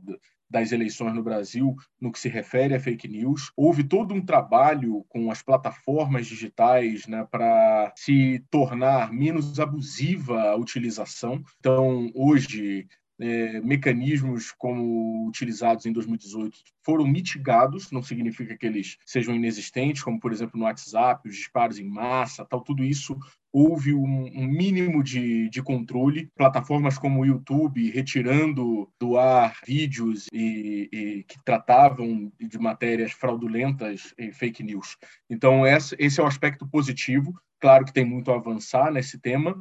das 0.52 0.70
eleições 0.70 1.14
no 1.14 1.22
Brasil 1.22 1.74
no 1.98 2.12
que 2.12 2.20
se 2.20 2.28
refere 2.28 2.74
a 2.74 2.80
fake 2.80 3.08
news. 3.08 3.50
Houve 3.56 3.82
todo 3.82 4.14
um 4.14 4.24
trabalho 4.24 5.04
com 5.08 5.30
as 5.30 5.42
plataformas 5.42 6.26
digitais 6.26 7.06
né, 7.06 7.26
para 7.30 7.90
se 7.96 8.44
tornar 8.50 9.10
menos 9.12 9.58
abusiva 9.58 10.50
a 10.50 10.56
utilização. 10.56 11.42
Então, 11.58 12.10
hoje, 12.14 12.86
é, 13.22 13.60
mecanismos 13.60 14.50
como 14.50 15.28
utilizados 15.28 15.86
em 15.86 15.92
2018 15.92 16.58
foram 16.84 17.06
mitigados, 17.06 17.92
não 17.92 18.02
significa 18.02 18.56
que 18.56 18.66
eles 18.66 18.98
sejam 19.06 19.34
inexistentes, 19.34 20.02
como 20.02 20.18
por 20.18 20.32
exemplo 20.32 20.58
no 20.58 20.64
WhatsApp, 20.64 21.28
os 21.28 21.36
disparos 21.36 21.78
em 21.78 21.88
massa, 21.88 22.44
tal, 22.44 22.60
tudo 22.60 22.84
isso 22.84 23.16
houve 23.52 23.94
um, 23.94 24.24
um 24.34 24.46
mínimo 24.46 25.04
de, 25.04 25.48
de, 25.50 25.62
controle. 25.62 26.30
Plataformas 26.34 26.98
como 26.98 27.20
o 27.20 27.26
YouTube 27.26 27.90
retirando 27.90 28.90
do 28.98 29.18
ar 29.18 29.58
vídeos 29.66 30.26
e, 30.32 30.88
e 30.90 31.24
que 31.24 31.36
tratavam 31.44 32.32
de 32.40 32.58
matérias 32.58 33.12
fraudulentas 33.12 34.14
e 34.18 34.32
fake 34.32 34.62
news. 34.62 34.96
Então, 35.28 35.66
esse, 35.66 36.20
é 36.20 36.22
o 36.22 36.26
aspecto 36.26 36.66
positivo. 36.66 37.34
Claro 37.60 37.84
que 37.84 37.92
tem 37.92 38.04
muito 38.04 38.32
a 38.32 38.36
avançar 38.36 38.90
nesse 38.90 39.20
tema, 39.20 39.54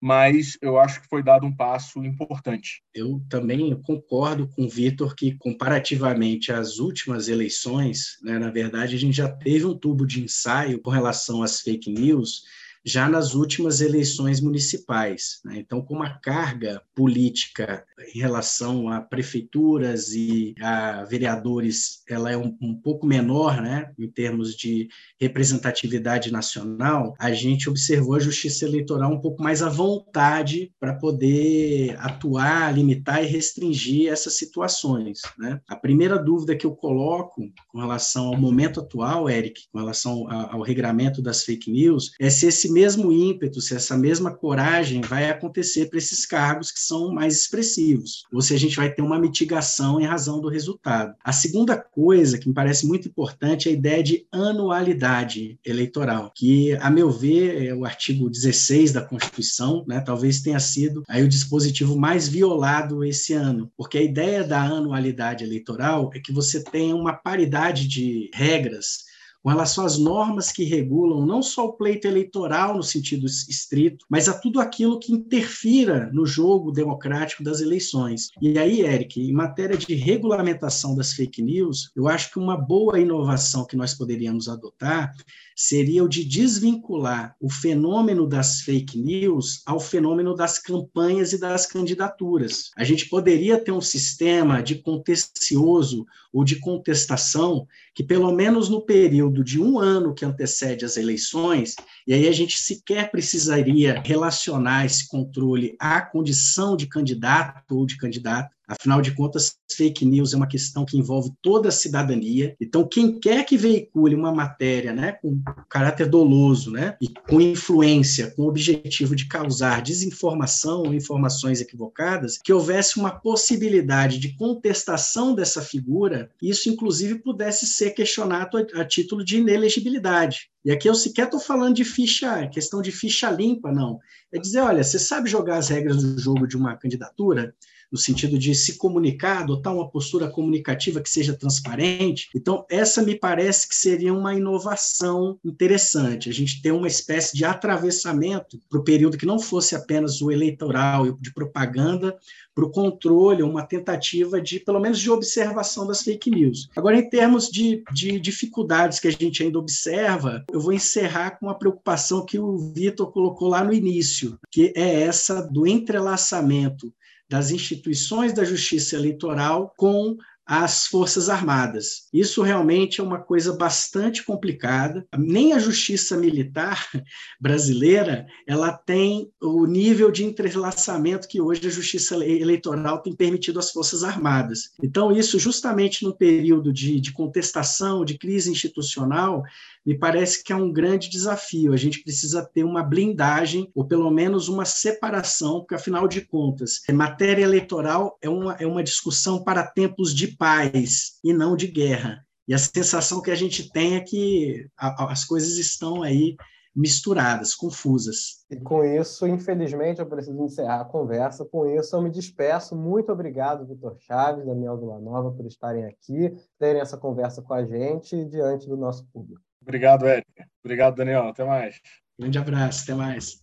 mas 0.00 0.56
eu 0.62 0.78
acho 0.78 1.00
que 1.00 1.08
foi 1.08 1.22
dado 1.22 1.46
um 1.46 1.54
passo 1.54 2.04
importante. 2.04 2.82
Eu 2.94 3.20
também 3.28 3.74
concordo 3.82 4.48
com 4.48 4.64
o 4.64 4.68
Vitor 4.68 5.14
que, 5.14 5.36
comparativamente 5.36 6.52
às 6.52 6.78
últimas 6.78 7.28
eleições, 7.28 8.18
né, 8.22 8.38
na 8.38 8.50
verdade, 8.50 8.94
a 8.94 8.98
gente 8.98 9.16
já 9.16 9.28
teve 9.28 9.66
um 9.66 9.76
tubo 9.76 10.06
de 10.06 10.22
ensaio 10.22 10.80
com 10.80 10.90
relação 10.90 11.42
às 11.42 11.60
fake 11.60 11.90
news 11.90 12.42
já 12.84 13.08
nas 13.08 13.34
últimas 13.34 13.80
eleições 13.80 14.40
municipais. 14.40 15.40
Né? 15.44 15.58
Então, 15.58 15.82
como 15.82 16.02
a 16.02 16.10
carga 16.10 16.82
política 16.94 17.84
em 18.14 18.18
relação 18.20 18.88
a 18.88 19.00
prefeituras 19.00 20.12
e 20.12 20.54
a 20.60 21.04
vereadores 21.04 22.02
ela 22.08 22.30
é 22.30 22.36
um, 22.36 22.56
um 22.60 22.74
pouco 22.74 23.06
menor, 23.06 23.60
né, 23.60 23.92
em 23.98 24.08
termos 24.08 24.56
de 24.56 24.88
representatividade 25.20 26.32
nacional, 26.32 27.14
a 27.18 27.32
gente 27.32 27.68
observou 27.68 28.14
a 28.14 28.20
justiça 28.20 28.64
eleitoral 28.64 29.12
um 29.12 29.20
pouco 29.20 29.42
mais 29.42 29.62
à 29.62 29.68
vontade 29.68 30.72
para 30.80 30.94
poder 30.94 31.96
atuar, 31.98 32.74
limitar 32.74 33.22
e 33.22 33.26
restringir 33.26 34.10
essas 34.10 34.36
situações. 34.36 35.20
Né? 35.38 35.60
A 35.68 35.76
primeira 35.76 36.18
dúvida 36.18 36.56
que 36.56 36.66
eu 36.66 36.74
coloco 36.74 37.50
com 37.68 37.78
relação 37.78 38.28
ao 38.28 38.36
momento 38.36 38.80
atual, 38.80 39.28
Eric, 39.28 39.62
com 39.72 39.78
relação 39.78 40.30
ao 40.30 40.62
regramento 40.62 41.20
das 41.20 41.44
fake 41.44 41.70
news, 41.70 42.12
é 42.20 42.30
se 42.30 42.46
esse 42.46 42.67
esse 42.68 42.72
mesmo 42.72 43.10
ímpeto, 43.10 43.60
se 43.60 43.74
essa 43.74 43.96
mesma 43.96 44.30
coragem 44.30 45.00
vai 45.00 45.30
acontecer 45.30 45.86
para 45.86 45.98
esses 45.98 46.26
cargos 46.26 46.70
que 46.70 46.78
são 46.78 47.12
mais 47.12 47.36
expressivos, 47.36 48.24
ou 48.32 48.42
se 48.42 48.54
a 48.54 48.58
gente 48.58 48.76
vai 48.76 48.92
ter 48.92 49.00
uma 49.02 49.18
mitigação 49.18 50.00
em 50.00 50.04
razão 50.04 50.40
do 50.40 50.48
resultado. 50.48 51.14
A 51.24 51.32
segunda 51.32 51.76
coisa 51.76 52.38
que 52.38 52.48
me 52.48 52.54
parece 52.54 52.86
muito 52.86 53.08
importante 53.08 53.68
é 53.68 53.72
a 53.72 53.74
ideia 53.74 54.02
de 54.02 54.26
anualidade 54.30 55.58
eleitoral, 55.64 56.30
que, 56.34 56.74
a 56.74 56.90
meu 56.90 57.10
ver, 57.10 57.68
é 57.68 57.74
o 57.74 57.84
artigo 57.84 58.28
16 58.28 58.92
da 58.92 59.00
Constituição, 59.00 59.84
né, 59.86 60.00
talvez 60.00 60.42
tenha 60.42 60.60
sido 60.60 61.02
aí 61.08 61.22
o 61.24 61.28
dispositivo 61.28 61.98
mais 61.98 62.28
violado 62.28 63.04
esse 63.04 63.32
ano, 63.32 63.70
porque 63.76 63.98
a 63.98 64.02
ideia 64.02 64.44
da 64.44 64.62
anualidade 64.62 65.44
eleitoral 65.44 66.10
é 66.14 66.20
que 66.20 66.32
você 66.32 66.62
tenha 66.62 66.94
uma 66.94 67.12
paridade 67.12 67.88
de 67.88 68.30
regras 68.34 69.07
com 69.42 69.50
relação 69.50 69.84
às 69.84 69.98
normas 69.98 70.50
que 70.50 70.64
regulam 70.64 71.24
não 71.24 71.42
só 71.42 71.66
o 71.66 71.72
pleito 71.72 72.06
eleitoral 72.06 72.76
no 72.76 72.82
sentido 72.82 73.26
estrito, 73.26 74.04
mas 74.08 74.28
a 74.28 74.38
tudo 74.38 74.60
aquilo 74.60 74.98
que 74.98 75.12
interfira 75.12 76.10
no 76.12 76.26
jogo 76.26 76.72
democrático 76.72 77.42
das 77.42 77.60
eleições. 77.60 78.28
E 78.40 78.58
aí, 78.58 78.80
Eric, 78.80 79.20
em 79.20 79.32
matéria 79.32 79.76
de 79.76 79.94
regulamentação 79.94 80.94
das 80.94 81.12
fake 81.12 81.42
news, 81.42 81.90
eu 81.94 82.08
acho 82.08 82.32
que 82.32 82.38
uma 82.38 82.56
boa 82.56 82.98
inovação 82.98 83.64
que 83.64 83.76
nós 83.76 83.94
poderíamos 83.94 84.48
adotar 84.48 85.14
seria 85.60 86.04
o 86.04 86.08
de 86.08 86.24
desvincular 86.24 87.34
o 87.40 87.50
fenômeno 87.50 88.28
das 88.28 88.60
fake 88.60 88.96
news 88.96 89.60
ao 89.66 89.80
fenômeno 89.80 90.32
das 90.32 90.56
campanhas 90.56 91.32
e 91.32 91.40
das 91.40 91.66
candidaturas. 91.66 92.70
A 92.76 92.84
gente 92.84 93.08
poderia 93.08 93.58
ter 93.58 93.72
um 93.72 93.80
sistema 93.80 94.62
de 94.62 94.76
contencioso 94.76 96.06
ou 96.32 96.44
de 96.44 96.60
contestação 96.60 97.66
que, 97.92 98.04
pelo 98.04 98.30
menos 98.30 98.68
no 98.68 98.86
período 98.86 99.42
de 99.42 99.60
um 99.60 99.80
ano 99.80 100.14
que 100.14 100.24
antecede 100.24 100.84
as 100.84 100.96
eleições, 100.96 101.74
e 102.06 102.14
aí 102.14 102.28
a 102.28 102.32
gente 102.32 102.56
sequer 102.56 103.10
precisaria 103.10 104.00
relacionar 104.06 104.86
esse 104.86 105.08
controle 105.08 105.74
à 105.80 106.00
condição 106.00 106.76
de 106.76 106.86
candidato 106.86 107.74
ou 107.76 107.84
de 107.84 107.96
candidata, 107.96 108.54
Afinal 108.68 109.00
de 109.00 109.14
contas, 109.14 109.56
fake 109.72 110.04
news 110.04 110.34
é 110.34 110.36
uma 110.36 110.46
questão 110.46 110.84
que 110.84 110.98
envolve 110.98 111.32
toda 111.40 111.70
a 111.70 111.72
cidadania. 111.72 112.54
Então, 112.60 112.86
quem 112.86 113.18
quer 113.18 113.44
que 113.44 113.56
veicule 113.56 114.14
uma 114.14 114.30
matéria 114.30 114.92
né, 114.92 115.12
com 115.12 115.40
caráter 115.70 116.06
doloso 116.06 116.70
né, 116.70 116.94
e 117.00 117.08
com 117.08 117.40
influência, 117.40 118.30
com 118.36 118.42
o 118.42 118.48
objetivo 118.48 119.16
de 119.16 119.26
causar 119.26 119.80
desinformação 119.80 120.82
ou 120.82 120.92
informações 120.92 121.62
equivocadas, 121.62 122.36
que 122.36 122.52
houvesse 122.52 122.98
uma 122.98 123.10
possibilidade 123.10 124.18
de 124.18 124.36
contestação 124.36 125.34
dessa 125.34 125.62
figura, 125.62 126.30
isso, 126.42 126.68
inclusive, 126.68 127.20
pudesse 127.20 127.66
ser 127.66 127.92
questionado 127.92 128.58
a, 128.58 128.82
a 128.82 128.84
título 128.84 129.24
de 129.24 129.38
inelegibilidade. 129.38 130.50
E 130.62 130.70
aqui 130.70 130.86
eu 130.86 130.94
sequer 130.94 131.24
estou 131.24 131.40
falando 131.40 131.76
de 131.76 131.84
ficha, 131.84 132.46
questão 132.48 132.82
de 132.82 132.92
ficha 132.92 133.30
limpa, 133.30 133.72
não. 133.72 133.98
É 134.30 134.38
dizer, 134.38 134.60
olha, 134.60 134.84
você 134.84 134.98
sabe 134.98 135.30
jogar 135.30 135.56
as 135.56 135.68
regras 135.68 136.02
do 136.02 136.20
jogo 136.20 136.46
de 136.46 136.56
uma 136.56 136.76
candidatura? 136.76 137.54
No 137.90 137.98
sentido 137.98 138.38
de 138.38 138.54
se 138.54 138.76
comunicar, 138.76 139.38
adotar 139.38 139.74
uma 139.74 139.88
postura 139.88 140.28
comunicativa 140.28 141.00
que 141.00 141.10
seja 141.10 141.36
transparente. 141.36 142.28
Então, 142.34 142.64
essa 142.70 143.02
me 143.02 143.14
parece 143.14 143.68
que 143.68 143.74
seria 143.74 144.12
uma 144.12 144.34
inovação 144.34 145.38
interessante, 145.44 146.28
a 146.28 146.32
gente 146.32 146.60
ter 146.60 146.72
uma 146.72 146.88
espécie 146.88 147.36
de 147.36 147.44
atravessamento 147.44 148.58
para 148.68 148.78
o 148.78 148.84
período 148.84 149.16
que 149.16 149.26
não 149.26 149.38
fosse 149.38 149.74
apenas 149.74 150.20
o 150.20 150.30
eleitoral 150.30 151.12
de 151.12 151.32
propaganda, 151.32 152.16
para 152.58 152.66
o 152.66 152.70
controle, 152.70 153.44
uma 153.44 153.62
tentativa 153.62 154.40
de, 154.40 154.58
pelo 154.58 154.80
menos, 154.80 154.98
de 154.98 155.08
observação 155.08 155.86
das 155.86 156.02
fake 156.02 156.28
news. 156.28 156.68
Agora, 156.74 156.98
em 156.98 157.08
termos 157.08 157.48
de, 157.48 157.84
de 157.92 158.18
dificuldades 158.18 158.98
que 158.98 159.06
a 159.06 159.12
gente 159.12 159.44
ainda 159.44 159.60
observa, 159.60 160.44
eu 160.52 160.58
vou 160.58 160.72
encerrar 160.72 161.38
com 161.38 161.48
a 161.48 161.54
preocupação 161.54 162.26
que 162.26 162.36
o 162.36 162.72
Vitor 162.74 163.12
colocou 163.12 163.46
lá 163.46 163.62
no 163.62 163.72
início, 163.72 164.36
que 164.50 164.72
é 164.74 165.02
essa 165.02 165.40
do 165.40 165.68
entrelaçamento 165.68 166.92
das 167.28 167.50
instituições 167.50 168.32
da 168.32 168.44
justiça 168.44 168.96
eleitoral 168.96 169.72
com 169.76 170.16
as 170.48 170.86
Forças 170.86 171.28
Armadas. 171.28 172.08
Isso 172.10 172.40
realmente 172.40 173.02
é 173.02 173.04
uma 173.04 173.18
coisa 173.18 173.54
bastante 173.54 174.24
complicada. 174.24 175.06
Nem 175.14 175.52
a 175.52 175.58
justiça 175.58 176.16
militar 176.16 176.88
brasileira 177.38 178.26
ela 178.46 178.72
tem 178.72 179.30
o 179.42 179.66
nível 179.66 180.10
de 180.10 180.24
entrelaçamento 180.24 181.28
que 181.28 181.38
hoje 181.38 181.66
a 181.66 181.70
justiça 181.70 182.14
eleitoral 182.24 183.02
tem 183.02 183.14
permitido 183.14 183.58
às 183.58 183.70
Forças 183.70 184.02
Armadas. 184.02 184.70
Então, 184.82 185.12
isso 185.12 185.38
justamente 185.38 186.02
no 186.02 186.16
período 186.16 186.72
de, 186.72 186.98
de 186.98 187.12
contestação, 187.12 188.02
de 188.02 188.16
crise 188.16 188.50
institucional, 188.50 189.42
me 189.88 189.98
parece 189.98 190.44
que 190.44 190.52
é 190.52 190.56
um 190.56 190.70
grande 190.70 191.08
desafio. 191.08 191.72
A 191.72 191.76
gente 191.78 192.02
precisa 192.02 192.44
ter 192.44 192.62
uma 192.62 192.82
blindagem, 192.82 193.70
ou 193.74 193.86
pelo 193.86 194.10
menos 194.10 194.46
uma 194.46 194.66
separação, 194.66 195.60
porque, 195.60 195.76
afinal 195.76 196.06
de 196.06 196.20
contas, 196.20 196.82
matéria 196.92 197.42
eleitoral 197.42 198.18
é 198.20 198.28
uma, 198.28 198.52
é 198.56 198.66
uma 198.66 198.84
discussão 198.84 199.42
para 199.42 199.66
tempos 199.66 200.14
de 200.14 200.36
paz 200.36 201.18
e 201.24 201.32
não 201.32 201.56
de 201.56 201.68
guerra. 201.68 202.22
E 202.46 202.52
a 202.52 202.58
sensação 202.58 203.22
que 203.22 203.30
a 203.30 203.34
gente 203.34 203.72
tem 203.72 203.96
é 203.96 204.00
que 204.00 204.68
a, 204.76 205.10
as 205.10 205.24
coisas 205.24 205.56
estão 205.56 206.02
aí 206.02 206.36
misturadas, 206.76 207.54
confusas. 207.54 208.44
E 208.50 208.60
com 208.60 208.84
isso, 208.84 209.26
infelizmente, 209.26 210.00
eu 210.00 210.06
preciso 210.06 210.44
encerrar 210.44 210.82
a 210.82 210.84
conversa. 210.84 211.46
Com 211.46 211.64
isso, 211.64 211.96
eu 211.96 212.02
me 212.02 212.10
despeço. 212.10 212.76
Muito 212.76 213.10
obrigado, 213.10 213.64
Vitor 213.64 213.96
Chaves, 214.00 214.44
Daniel 214.44 214.76
Villanova, 214.76 215.32
por 215.32 215.46
estarem 215.46 215.86
aqui, 215.86 216.36
terem 216.58 216.82
essa 216.82 216.98
conversa 216.98 217.40
com 217.40 217.54
a 217.54 217.64
gente 217.64 218.22
diante 218.26 218.68
do 218.68 218.76
nosso 218.76 219.06
público. 219.10 219.47
Obrigado, 219.68 220.08
Eric. 220.08 220.26
Obrigado, 220.64 220.96
Daniel. 220.96 221.28
Até 221.28 221.44
mais. 221.44 221.78
Grande 222.18 222.38
abraço. 222.38 222.84
Até 222.84 222.94
mais. 222.94 223.42